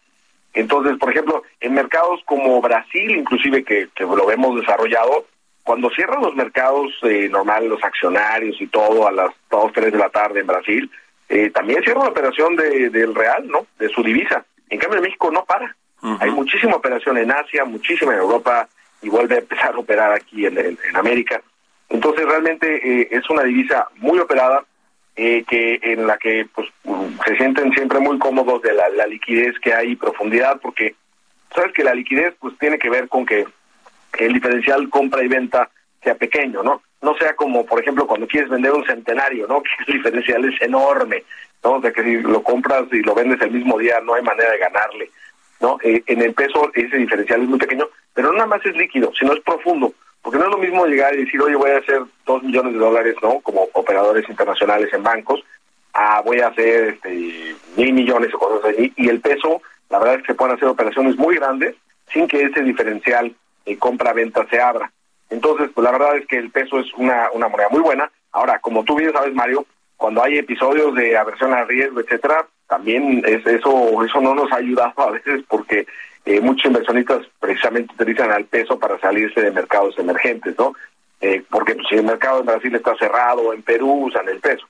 [0.54, 5.26] Entonces, por ejemplo, en mercados como Brasil, inclusive que, que lo hemos desarrollado,
[5.70, 10.00] cuando cierran los mercados eh, normal, los accionarios y todo a las 2, 3 de
[10.00, 10.90] la tarde en Brasil,
[11.30, 13.68] eh, también cierra la operación de, del real, ¿no?
[13.78, 14.44] De su divisa.
[14.68, 15.76] En cambio, en México no para.
[16.22, 18.68] Hay muchísima operación en Asia, muchísima en Europa
[19.04, 21.40] y vuelve a empezar a operar aquí en, en, América.
[21.88, 24.66] Entonces, realmente eh, es una divisa muy operada
[25.16, 26.68] eh, que en la que pues
[27.28, 30.96] se sienten siempre muy cómodos de la, la liquidez que hay y profundidad, porque
[31.54, 33.46] sabes que la liquidez pues tiene que ver con que
[34.18, 35.70] el diferencial compra y venta
[36.04, 36.82] sea pequeño, ¿no?
[37.02, 39.62] No sea como, por ejemplo, cuando quieres vender un centenario, ¿no?
[39.86, 41.24] Que el diferencial es enorme,
[41.64, 41.74] ¿no?
[41.74, 44.52] O sea, que si lo compras y lo vendes el mismo día no hay manera
[44.52, 45.10] de ganarle,
[45.60, 45.78] ¿no?
[45.84, 49.12] Eh, en el peso ese diferencial es muy pequeño, pero no nada más es líquido,
[49.18, 52.02] sino es profundo, porque no es lo mismo llegar y decir, oye, voy a hacer
[52.26, 53.40] dos millones de dólares, ¿no?
[53.42, 55.44] Como operadores internacionales en bancos,
[55.94, 60.16] a voy a hacer este, mil millones o cosas así, y el peso, la verdad
[60.16, 61.76] es que se pueden hacer operaciones muy grandes
[62.12, 63.36] sin que ese diferencial
[63.78, 64.92] compra-venta se abra.
[65.30, 68.12] Entonces, pues la verdad es que el peso es una, una moneda muy buena.
[68.32, 69.66] Ahora, como tú bien sabes, Mario,
[69.98, 74.58] cuando hay episodios de aversión al riesgo, etcétera, también es eso eso no nos ha
[74.58, 75.86] ayudado a veces porque
[76.26, 80.74] eh, muchos inversionistas precisamente utilizan al peso para salirse de mercados emergentes, ¿no?
[81.22, 84.66] Eh, porque pues, si el mercado en Brasil está cerrado, en Perú usan el peso.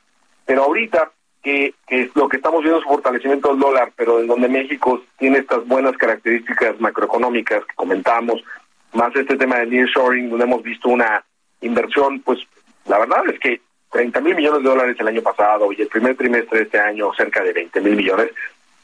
[0.46, 1.12] Pero ahorita
[1.44, 5.40] que, que lo que estamos viendo es fortalecimiento del dólar, pero en donde México tiene
[5.40, 8.44] estas buenas características macroeconómicas que comentamos,
[8.93, 11.23] más este tema de nearshoring, donde hemos visto una
[11.62, 12.39] inversión, pues
[12.86, 16.15] la verdad es que 30 mil millones de dólares el año pasado y el primer
[16.15, 18.32] trimestre de este año cerca de 20 mil millones,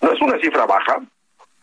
[0.01, 0.99] no es una cifra baja,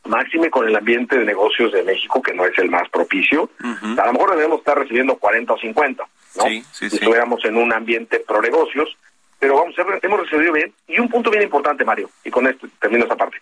[0.04, 3.50] máxime con el ambiente de negocios de México, que no es el más propicio.
[3.60, 6.04] A lo mejor debemos estar recibiendo 40 o 50,
[6.36, 6.44] ¿no?
[6.72, 8.96] si estuviéramos en un ambiente pro negocios,
[9.38, 10.72] pero vamos, hemos recibido bien.
[10.86, 13.38] Y un punto bien importante, Mario, y con esto termino esta parte.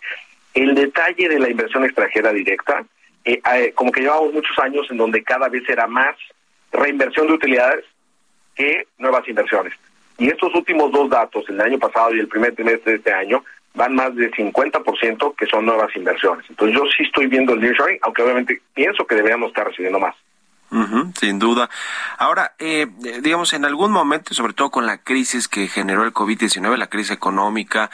[0.53, 2.83] El detalle de la inversión extranjera directa
[3.25, 6.15] eh, eh, como que llevamos muchos años en donde cada vez era más
[6.71, 7.85] reinversión de utilidades
[8.55, 9.73] que nuevas inversiones.
[10.17, 13.43] Y estos últimos dos datos, el año pasado y el primer trimestre de este año,
[13.73, 16.45] van más del 50% que son nuevas inversiones.
[16.49, 20.15] Entonces yo sí estoy viendo el nearshoring, aunque obviamente pienso que deberíamos estar recibiendo más.
[21.19, 21.69] sin duda.
[22.17, 22.87] Ahora, eh,
[23.21, 27.11] digamos, en algún momento, sobre todo con la crisis que generó el COVID-19, la crisis
[27.11, 27.89] económica,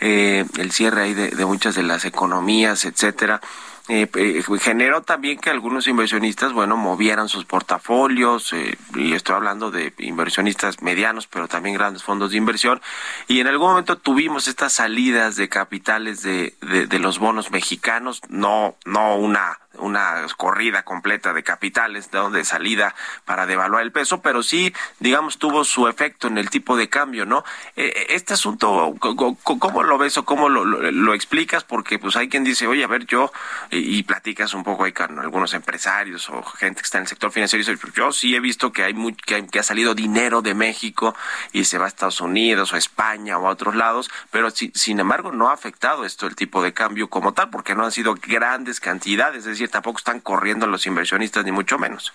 [0.00, 3.40] eh, el cierre ahí de, de, muchas de las economías, etcétera,
[3.88, 9.70] eh, eh, generó también que algunos inversionistas, bueno, movieran sus portafolios, eh, y estoy hablando
[9.70, 12.80] de inversionistas medianos, pero también grandes fondos de inversión,
[13.28, 18.22] y en algún momento tuvimos estas salidas de capitales de, de, de los bonos mexicanos,
[18.28, 24.42] no, no una una corrida completa de capitales de salida para devaluar el peso, pero
[24.42, 27.44] sí, digamos, tuvo su efecto en el tipo de cambio, ¿no?
[27.76, 31.64] Eh, eh, este asunto, ¿cómo lo ves o cómo lo, lo, explicas?
[31.64, 33.32] Porque pues hay quien dice, oye, a ver, yo,
[33.70, 37.30] y, platicas un poco ahí con algunos empresarios o gente que está en el sector
[37.30, 40.54] financiero, y dice, yo sí he visto que hay, muy, que, ha salido dinero de
[40.54, 41.14] México
[41.52, 45.00] y se va a Estados Unidos o a España o a otros lados, pero sin
[45.00, 48.14] embargo no ha afectado esto el tipo de cambio como tal, porque no han sido
[48.14, 52.12] grandes cantidades, es decir, tampoco están corriendo los inversionistas, ni mucho menos.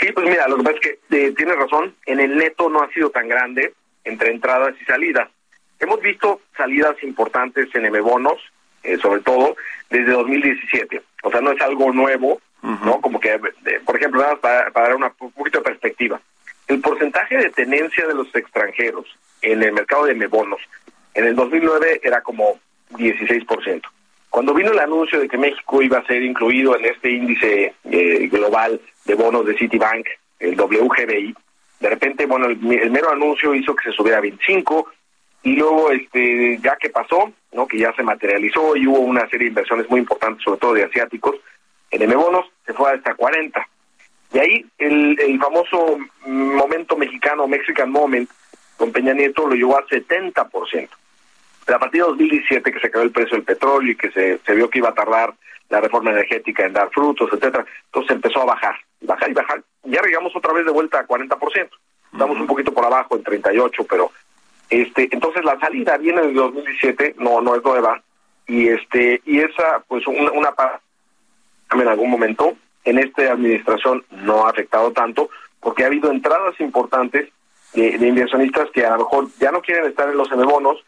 [0.00, 2.82] Sí, pues mira, lo que pasa es que eh, tienes razón, en el neto no
[2.82, 3.74] ha sido tan grande
[4.04, 5.28] entre entradas y salidas.
[5.80, 8.40] Hemos visto salidas importantes en M-Bonos,
[8.82, 9.56] eh, sobre todo
[9.90, 11.02] desde 2017.
[11.22, 13.00] O sea, no es algo nuevo, ¿no?
[13.00, 13.38] Como que,
[13.84, 16.20] por ejemplo, para, para dar una, un poquito de perspectiva.
[16.66, 19.06] El porcentaje de tenencia de los extranjeros
[19.42, 20.60] en el mercado de M-Bonos
[21.14, 23.82] en el 2009 era como 16%.
[24.30, 28.28] Cuando vino el anuncio de que México iba a ser incluido en este índice eh,
[28.28, 30.06] global de bonos de Citibank,
[30.38, 31.34] el WGBI,
[31.80, 34.86] de repente, bueno, el, mero anuncio hizo que se subiera a 25
[35.44, 37.66] y luego, este, ya que pasó, ¿no?
[37.66, 40.84] Que ya se materializó y hubo una serie de inversiones muy importantes, sobre todo de
[40.84, 41.36] asiáticos,
[41.90, 43.66] en M-Bonos se fue hasta 40.
[44.34, 48.28] Y ahí el, el famoso momento mexicano, Mexican Moment,
[48.76, 50.88] con Peña Nieto lo llevó a 70%
[51.74, 54.54] a partir de 2017 que se creó el precio del petróleo y que se, se
[54.54, 55.34] vio que iba a tardar
[55.68, 59.62] la reforma energética en dar frutos, etcétera, entonces empezó a bajar, bajar y bajar.
[59.84, 61.68] Ya llegamos otra vez de vuelta a 40%.
[62.12, 64.10] Estamos un poquito por abajo en 38, pero
[64.70, 68.02] este entonces la salida viene de 2017, no no es nueva
[68.46, 70.54] y este y esa pues una, una
[71.70, 72.54] en algún momento
[72.84, 77.28] en esta administración no ha afectado tanto porque ha habido entradas importantes
[77.74, 80.82] de, de inversionistas que a lo mejor ya no quieren estar en los bonos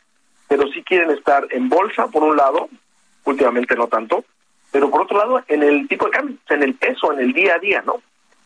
[0.50, 2.68] pero sí quieren estar en bolsa, por un lado,
[3.24, 4.24] últimamente no tanto,
[4.72, 7.54] pero por otro lado, en el tipo de cambio, en el peso, en el día
[7.54, 8.02] a día, ¿no?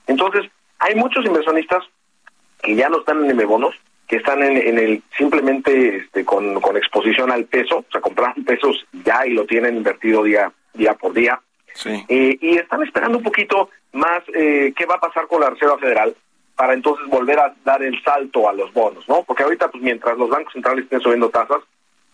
[0.07, 0.45] Entonces,
[0.81, 1.83] hay muchos inversionistas
[2.63, 3.75] que ya no están en M-bonos,
[4.07, 8.85] que están en, el simplemente este, con, con exposición al peso, o sea, compraron pesos
[9.03, 11.41] ya y lo tienen invertido día, día por día.
[11.73, 12.05] Sí.
[12.07, 15.79] Eh, y están esperando un poquito más eh, qué va a pasar con la Reserva
[15.79, 16.15] Federal
[16.55, 19.23] para entonces volver a dar el salto a los bonos, ¿no?
[19.23, 21.63] Porque ahorita, pues mientras los bancos centrales estén subiendo tasas,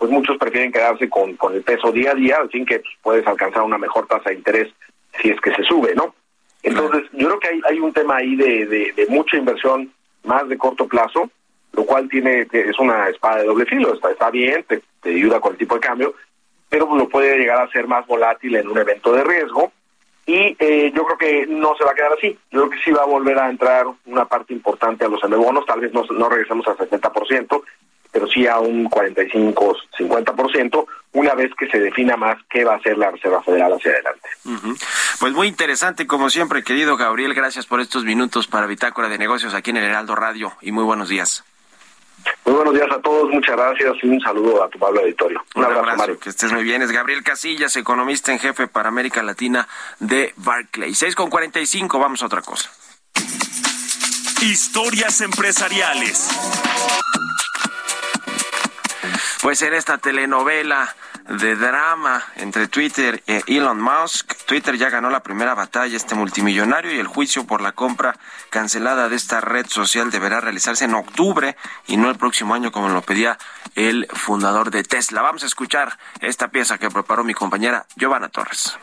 [0.01, 3.26] pues muchos prefieren quedarse con, con el peso día a día, así que pues, puedes
[3.26, 4.72] alcanzar una mejor tasa de interés
[5.20, 6.14] si es que se sube, ¿no?
[6.62, 8.64] Entonces, yo creo que hay, hay un tema ahí de,
[8.96, 9.92] de, mucha inversión
[10.24, 11.28] más de corto plazo,
[11.74, 15.38] lo cual tiene es una espada de doble filo, está, está bien, te, te ayuda
[15.38, 16.14] con el tipo de cambio,
[16.70, 19.70] pero lo puede llegar a ser más volátil en un evento de riesgo,
[20.24, 22.38] y eh, yo creo que no se va a quedar así.
[22.51, 25.66] Yo creo que sí va a volver a entrar una parte importante a los bonos,
[25.66, 27.62] tal vez no, no regresemos al 70%,
[28.12, 32.96] pero sí a un 45-50%, una vez que se defina más qué va a hacer
[32.96, 34.28] la Reserva Federal hacia adelante.
[35.18, 39.54] Pues muy interesante, como siempre, querido Gabriel, gracias por estos minutos para Bitácora de Negocios
[39.54, 41.44] aquí en el Heraldo Radio y muy buenos días.
[42.44, 45.42] Muy buenos días a todos, muchas gracias y un saludo a tu Pablo Auditorio.
[45.54, 46.18] Un, abrazo, Mario.
[46.18, 46.82] que estés muy bien.
[46.82, 49.66] Es Gabriel Casillas, economista en jefe para América Latina
[50.00, 50.98] de Barclays.
[50.98, 52.70] 6 con 45, vamos a otra cosa.
[54.42, 56.28] Historias empresariales.
[59.43, 60.95] Pues en esta telenovela
[61.28, 64.34] de drama entre Twitter e Elon Musk.
[64.45, 68.18] Twitter ya ganó la primera batalla, este multimillonario, y el juicio por la compra
[68.51, 72.91] cancelada de esta red social deberá realizarse en octubre y no el próximo año como
[72.91, 73.38] lo pedía
[73.76, 75.22] el fundador de Tesla.
[75.22, 78.76] Vamos a escuchar esta pieza que preparó mi compañera Giovanna Torres.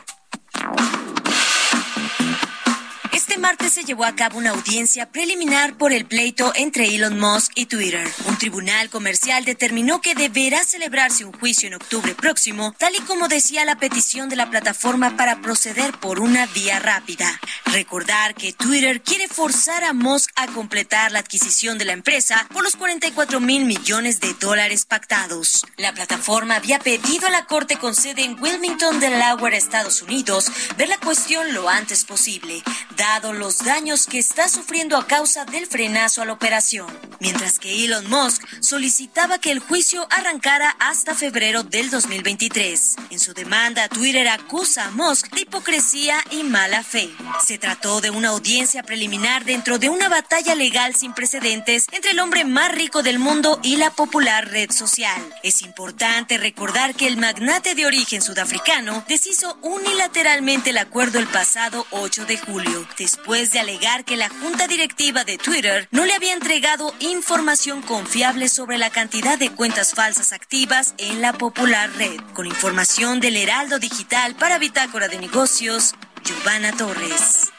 [3.38, 7.52] Este martes se llevó a cabo una audiencia preliminar por el pleito entre Elon Musk
[7.54, 8.04] y Twitter.
[8.26, 13.28] Un tribunal comercial determinó que deberá celebrarse un juicio en octubre próximo, tal y como
[13.28, 17.40] decía la petición de la plataforma para proceder por una vía rápida.
[17.66, 22.64] Recordar que Twitter quiere forzar a Musk a completar la adquisición de la empresa por
[22.64, 25.64] los 44 mil millones de dólares pactados.
[25.76, 30.88] La plataforma había pedido a la corte con sede en Wilmington, Delaware, Estados Unidos, ver
[30.88, 32.64] la cuestión lo antes posible,
[32.96, 36.86] dado los daños que está sufriendo a causa del frenazo a la operación.
[37.20, 42.96] mientras que Elon Musk solicitaba que el juicio arrancara hasta febrero del 2023.
[43.10, 47.10] En su demanda, Twitter acusa a Musk de hipocresía y mala fe.
[47.44, 52.20] Se trató de una audiencia preliminar dentro de una batalla legal sin precedentes entre el
[52.20, 55.20] hombre más rico del mundo y la popular red social.
[55.42, 61.86] Es importante recordar que el magnate de origen sudafricano deshizo unilateralmente el acuerdo el pasado
[61.90, 66.34] 8 de julio, después de alegar que la junta directiva de Twitter no le había
[66.34, 72.20] entregado información confiable sobre la cantidad de cuentas falsas activas en la popular red.
[72.34, 77.50] Con información del Heraldo Digital para Bitácora de Negocios, Giovanna Torres.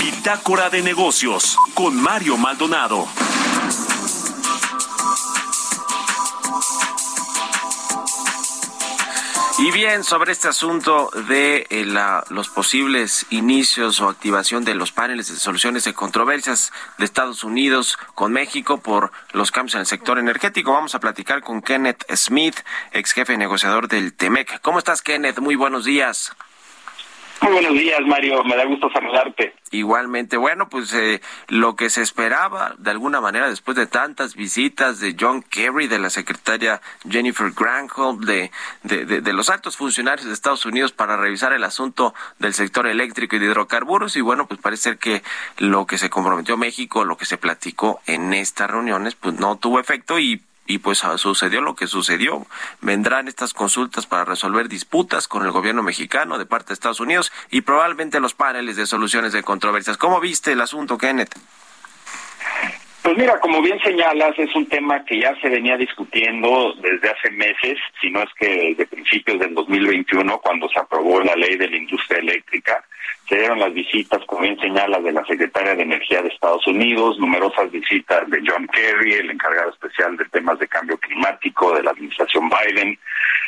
[0.00, 3.06] Bitácora de Negocios con Mario Maldonado.
[9.56, 14.90] Y bien, sobre este asunto de eh, la, los posibles inicios o activación de los
[14.90, 19.86] paneles de soluciones de controversias de Estados Unidos con México por los cambios en el
[19.86, 22.56] sector energético, vamos a platicar con Kenneth Smith,
[22.90, 24.60] ex jefe negociador del TEMEC.
[24.60, 25.38] ¿Cómo estás, Kenneth?
[25.38, 26.32] Muy buenos días.
[27.44, 28.42] Muy buenos días, Mario.
[28.44, 29.54] Me da gusto saludarte.
[29.70, 34.98] Igualmente, bueno, pues eh, lo que se esperaba de alguna manera después de tantas visitas
[34.98, 38.50] de John Kerry, de la secretaria Jennifer Granholm, de,
[38.82, 42.86] de, de, de, los altos funcionarios de Estados Unidos para revisar el asunto del sector
[42.86, 44.16] eléctrico y de hidrocarburos.
[44.16, 45.22] Y bueno, pues parece ser que
[45.58, 49.80] lo que se comprometió México, lo que se platicó en estas reuniones, pues no tuvo
[49.80, 52.46] efecto y y pues ah, sucedió lo que sucedió.
[52.80, 57.32] Vendrán estas consultas para resolver disputas con el gobierno mexicano de parte de Estados Unidos
[57.50, 59.96] y probablemente los paneles de soluciones de controversias.
[59.96, 61.34] ¿Cómo viste el asunto, Kenneth?
[63.04, 67.30] Pues mira, como bien señalas, es un tema que ya se venía discutiendo desde hace
[67.32, 71.68] meses, si no es que desde principios del 2021, cuando se aprobó la ley de
[71.68, 72.82] la industria eléctrica.
[73.28, 77.18] Se dieron las visitas, como bien señala, de la secretaria de Energía de Estados Unidos,
[77.18, 81.90] numerosas visitas de John Kerry, el encargado especial de temas de cambio climático de la
[81.90, 82.98] administración Biden,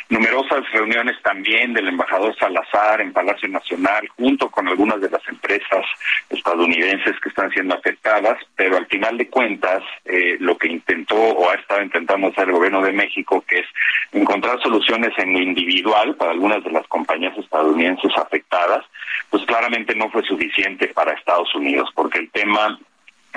[0.09, 5.85] numerosas reuniones también del embajador Salazar en Palacio Nacional, junto con algunas de las empresas
[6.29, 11.49] estadounidenses que están siendo afectadas, pero al final de cuentas, eh, lo que intentó o
[11.49, 13.67] ha estado intentando hacer el gobierno de México, que es
[14.13, 18.85] encontrar soluciones en lo individual para algunas de las compañías estadounidenses afectadas,
[19.29, 22.79] pues claramente no fue suficiente para Estados Unidos, porque el tema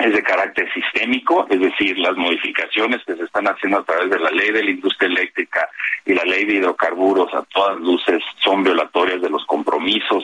[0.01, 4.19] es de carácter sistémico, es decir, las modificaciones que se están haciendo a través de
[4.19, 5.69] la ley de la industria eléctrica
[6.05, 10.23] y la ley de hidrocarburos a todas luces son violatorias de los compromisos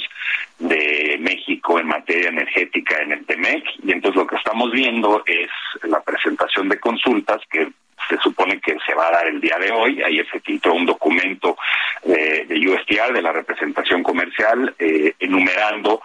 [0.60, 3.64] de México en materia energética en el TEMEC.
[3.84, 5.50] Y entonces lo que estamos viendo es
[5.84, 7.70] la presentación de consultas que
[8.10, 10.02] se supone que se va a dar el día de hoy.
[10.02, 11.58] Ayer se filtró un documento
[12.04, 16.02] eh, de USTR, de la representación comercial, eh, enumerando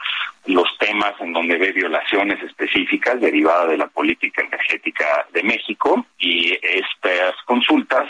[0.46, 6.58] los temas en donde ve violaciones específicas derivadas de la política energética de México y
[6.62, 8.08] estas consultas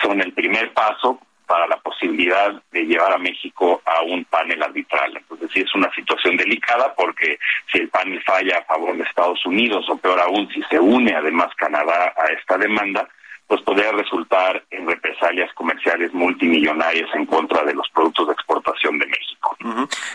[0.00, 5.16] son el primer paso para la posibilidad de llevar a México a un panel arbitral.
[5.16, 7.38] Entonces sí es una situación delicada porque
[7.72, 11.14] si el panel falla a favor de Estados Unidos o peor aún si se une
[11.14, 13.08] además Canadá a esta demanda,
[13.46, 19.06] pues podría resultar en represalias comerciales multimillonarias en contra de los productos de exportación de
[19.06, 19.56] México.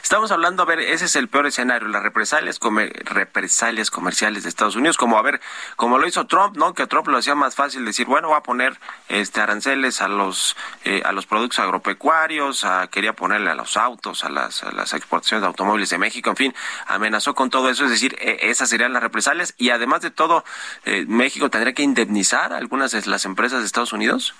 [0.01, 2.59] Estamos hablando, a ver, ese es el peor escenario, las represalias,
[3.05, 5.39] represalias comerciales de Estados Unidos, como a ver,
[5.75, 6.73] como lo hizo Trump, ¿no?
[6.73, 8.77] Que Trump lo hacía más fácil decir, bueno, va a poner
[9.07, 14.23] este aranceles a los eh, a los productos agropecuarios, a, quería ponerle a los autos,
[14.23, 16.55] a las, a las exportaciones de automóviles de México, en fin,
[16.87, 20.43] amenazó con todo eso, es decir, e, esas serían las represalias y además de todo,
[20.85, 24.33] eh, México tendría que indemnizar algunas de las empresas de Estados Unidos.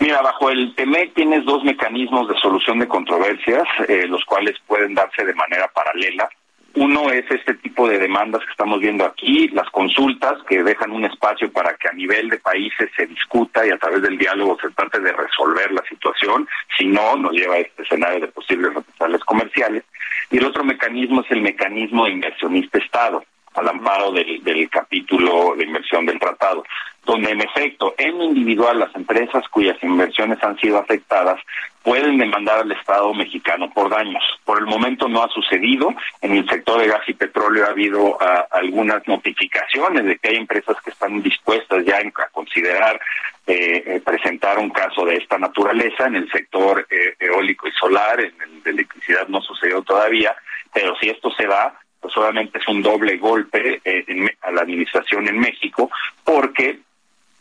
[0.00, 4.94] Mira, bajo el TEMEC tienes dos mecanismos de solución de controversias, eh, los cuales pueden
[4.94, 6.30] darse de manera paralela.
[6.74, 11.04] Uno es este tipo de demandas que estamos viendo aquí, las consultas que dejan un
[11.04, 14.70] espacio para que a nivel de países se discuta y a través del diálogo se
[14.70, 19.24] trate de resolver la situación, si no, nos lleva a este escenario de posibles represalias
[19.24, 19.84] comerciales.
[20.30, 23.22] Y el otro mecanismo es el mecanismo de inversionista Estado
[23.54, 26.64] al amparo del, del capítulo de inversión del tratado
[27.04, 31.40] donde en efecto, en individual, las empresas cuyas inversiones han sido afectadas
[31.82, 34.22] pueden demandar al Estado mexicano por daños.
[34.44, 35.94] Por el momento no ha sucedido.
[36.20, 38.18] En el sector de gas y petróleo ha habido uh,
[38.50, 43.00] algunas notificaciones de que hay empresas que están dispuestas ya a considerar
[43.46, 46.06] eh, eh, presentar un caso de esta naturaleza.
[46.06, 50.36] En el sector eh, eólico y solar, en el de electricidad no sucedió todavía,
[50.72, 54.04] pero si esto se da, pues obviamente es un doble golpe eh,
[54.42, 55.90] a la administración en México,
[56.24, 56.78] porque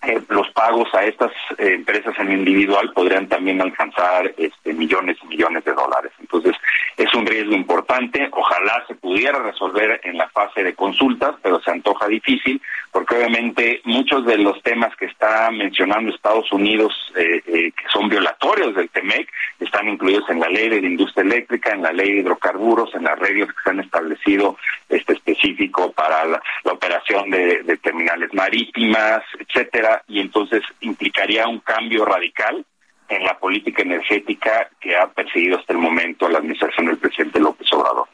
[0.04, 5.28] eh, los pagos a estas eh, empresas en individual podrían también alcanzar este, millones y
[5.28, 6.12] millones de dólares.
[6.20, 6.56] Entonces,
[7.00, 8.28] es un riesgo importante.
[8.32, 13.82] Ojalá se pudiera resolver en la fase de consultas, pero se antoja difícil, porque obviamente
[13.86, 18.90] muchos de los temas que está mencionando Estados Unidos, eh, eh, que son violatorios del
[18.90, 19.30] TEMEC,
[19.60, 23.04] están incluidos en la ley de la industria eléctrica, en la ley de hidrocarburos, en
[23.04, 24.58] las reglas que se han establecido
[24.90, 32.06] este específico para la, operación de, de terminales marítimas, etcétera, y entonces implicaría un cambio
[32.06, 32.66] radical
[33.10, 37.68] en la política energética que ha perseguido hasta el momento la administración del presidente López
[37.74, 38.08] Obrador.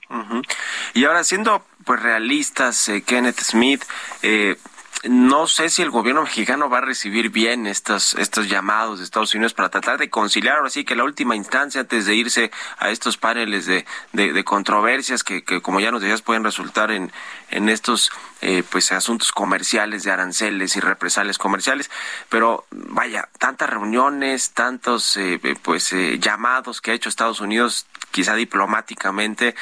[0.94, 3.84] Y ahora, siendo pues realistas, eh, Kenneth Smith,
[4.24, 4.56] eh,
[5.04, 9.34] no sé si el gobierno mexicano va a recibir bien estos, estos llamados de Estados
[9.36, 12.90] Unidos para tratar de conciliar, ahora sí que la última instancia antes de irse a
[12.90, 17.12] estos paneles de, de, controversias que, que, como ya nos decías, pueden resultar en,
[17.52, 21.90] en estos eh, pues asuntos comerciales de aranceles y represalias comerciales.
[22.30, 28.36] Pero vaya tantas reuniones tantos eh, pues eh, llamados que ha hecho Estados Unidos quizá
[28.36, 29.56] diplomáticamente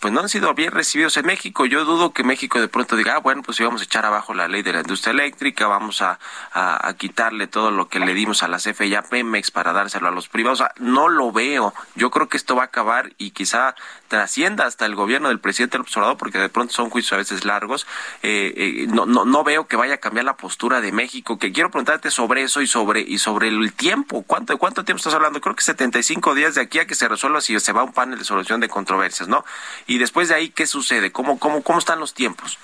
[0.00, 1.66] pues no han sido bien recibidos en México.
[1.66, 4.48] Yo dudo que México de pronto diga, ah, bueno, pues íbamos a echar abajo la
[4.48, 6.18] ley de la industria eléctrica, vamos a,
[6.52, 10.08] a, quitarle todo lo que le dimos a la CFE y a Pemex para dárselo
[10.08, 10.60] a los privados.
[10.60, 11.74] O sea, no lo veo.
[11.94, 13.74] Yo creo que esto va a acabar y quizá
[14.08, 17.44] trascienda hasta el gobierno del presidente López Obrador, porque de pronto son juicios a veces
[17.44, 17.86] largos.
[18.22, 21.38] Eh, eh, no, no, no veo que vaya a cambiar la postura de México.
[21.38, 24.22] Que quiero preguntarte sobre eso y sobre y sobre el tiempo.
[24.26, 25.40] ¿Cuánto, cuánto tiempo estás hablando?
[25.40, 27.92] Creo que 75 días de aquí a que se resuelva si se va a un
[27.92, 29.44] panel de solución de controversias, ¿no?
[29.88, 31.10] Y después de ahí, ¿qué sucede?
[31.10, 32.58] ¿Cómo, cómo, cómo están los tiempos?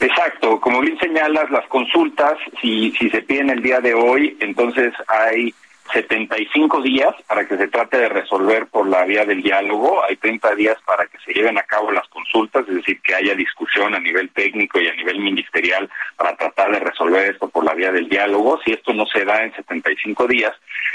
[0.00, 4.92] Exacto, como bien señalas, las consultas, si, si se piden el día de hoy, entonces
[5.06, 5.54] hay
[5.96, 10.54] 75 días para que se trate de resolver por la vía del diálogo, hay 30
[10.54, 13.98] días para que se lleven a cabo las consultas, es decir, que haya discusión a
[13.98, 18.10] nivel técnico y a nivel ministerial para tratar de resolver esto por la vía del
[18.10, 18.60] diálogo.
[18.62, 20.52] Si esto no se da en 75 días,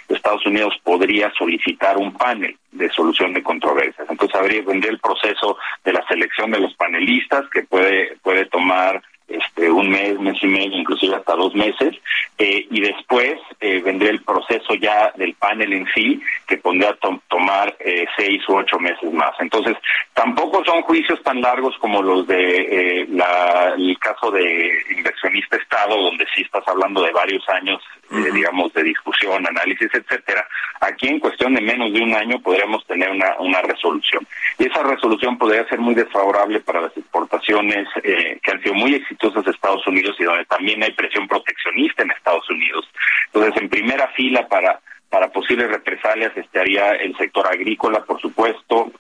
[0.08, 4.08] Estados Unidos podría solicitar un panel de solución de controversias.
[4.10, 9.02] Entonces habría vendría el proceso de la selección de los panelistas que puede puede tomar
[9.38, 11.96] este, un mes, mes y medio, inclusive hasta dos meses,
[12.38, 17.18] eh, y después eh, vendría el proceso ya del panel en sí, que pondría a
[17.28, 19.34] tomar eh, seis u ocho meses más.
[19.40, 19.76] Entonces,
[20.14, 26.26] tampoco son juicios tan largos como los de la, el caso de inversionista Estado, donde
[26.36, 27.82] sí estás hablando de varios años,
[28.12, 30.46] digamos, de discusión, análisis, etcétera.
[30.82, 34.28] Aquí, en cuestión de menos de un año, podríamos tener una, una resolución.
[34.60, 39.46] Y esa resolución podría ser muy desfavorable para las exportaciones que han sido muy exitosas
[39.46, 42.88] de Estados Unidos y donde también hay presión proteccionista en Estados Unidos.
[43.28, 44.80] Entonces, en primera fila para
[45.12, 48.94] para posibles represalias estaría el sector agrícola, por supuesto,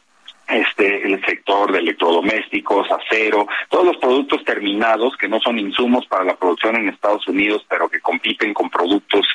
[0.48, 6.24] este el sector de electrodomésticos, acero, todos los productos terminados que no son insumos para
[6.24, 9.26] la producción en Estados Unidos, pero que compiten con productos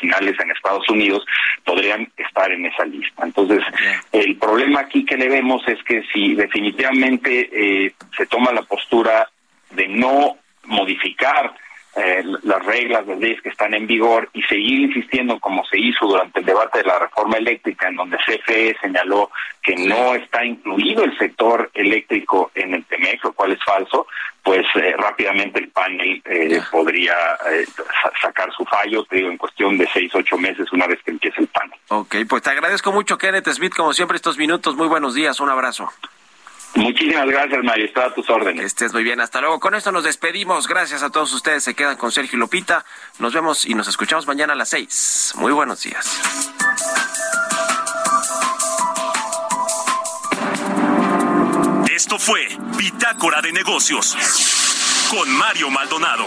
[0.00, 1.24] finales en Estados Unidos,
[1.64, 3.24] podrían estar en esa lista.
[3.24, 3.62] Entonces,
[4.12, 9.28] el problema aquí que le vemos es que si definitivamente eh, se toma la postura
[9.70, 11.54] de no modificar
[11.96, 16.06] eh, las reglas, las leyes que están en vigor y seguir insistiendo como se hizo
[16.06, 19.30] durante el debate de la reforma eléctrica, en donde CFE señaló
[19.62, 24.06] que no está incluido el sector eléctrico en el TEMEC, lo cual es falso,
[24.42, 27.14] pues eh, rápidamente el panel eh, podría
[28.20, 31.40] sacar su fallo, te digo, en cuestión de seis, ocho meses una vez que empiece
[31.40, 31.78] el panel.
[31.88, 34.76] Ok, pues te agradezco mucho, Kenneth Smith, como siempre, estos minutos.
[34.76, 35.90] Muy buenos días, un abrazo.
[36.76, 37.86] Muchísimas gracias, Mario.
[37.86, 38.64] Está a tus órdenes.
[38.64, 39.20] estés muy bien.
[39.20, 39.58] Hasta luego.
[39.60, 40.68] Con esto nos despedimos.
[40.68, 41.64] Gracias a todos ustedes.
[41.64, 42.84] Se quedan con Sergio Lopita.
[43.18, 45.32] Nos vemos y nos escuchamos mañana a las seis.
[45.36, 46.20] Muy buenos días.
[51.90, 52.46] Esto fue
[52.76, 54.16] Bitácora de Negocios
[55.10, 56.26] con Mario Maldonado.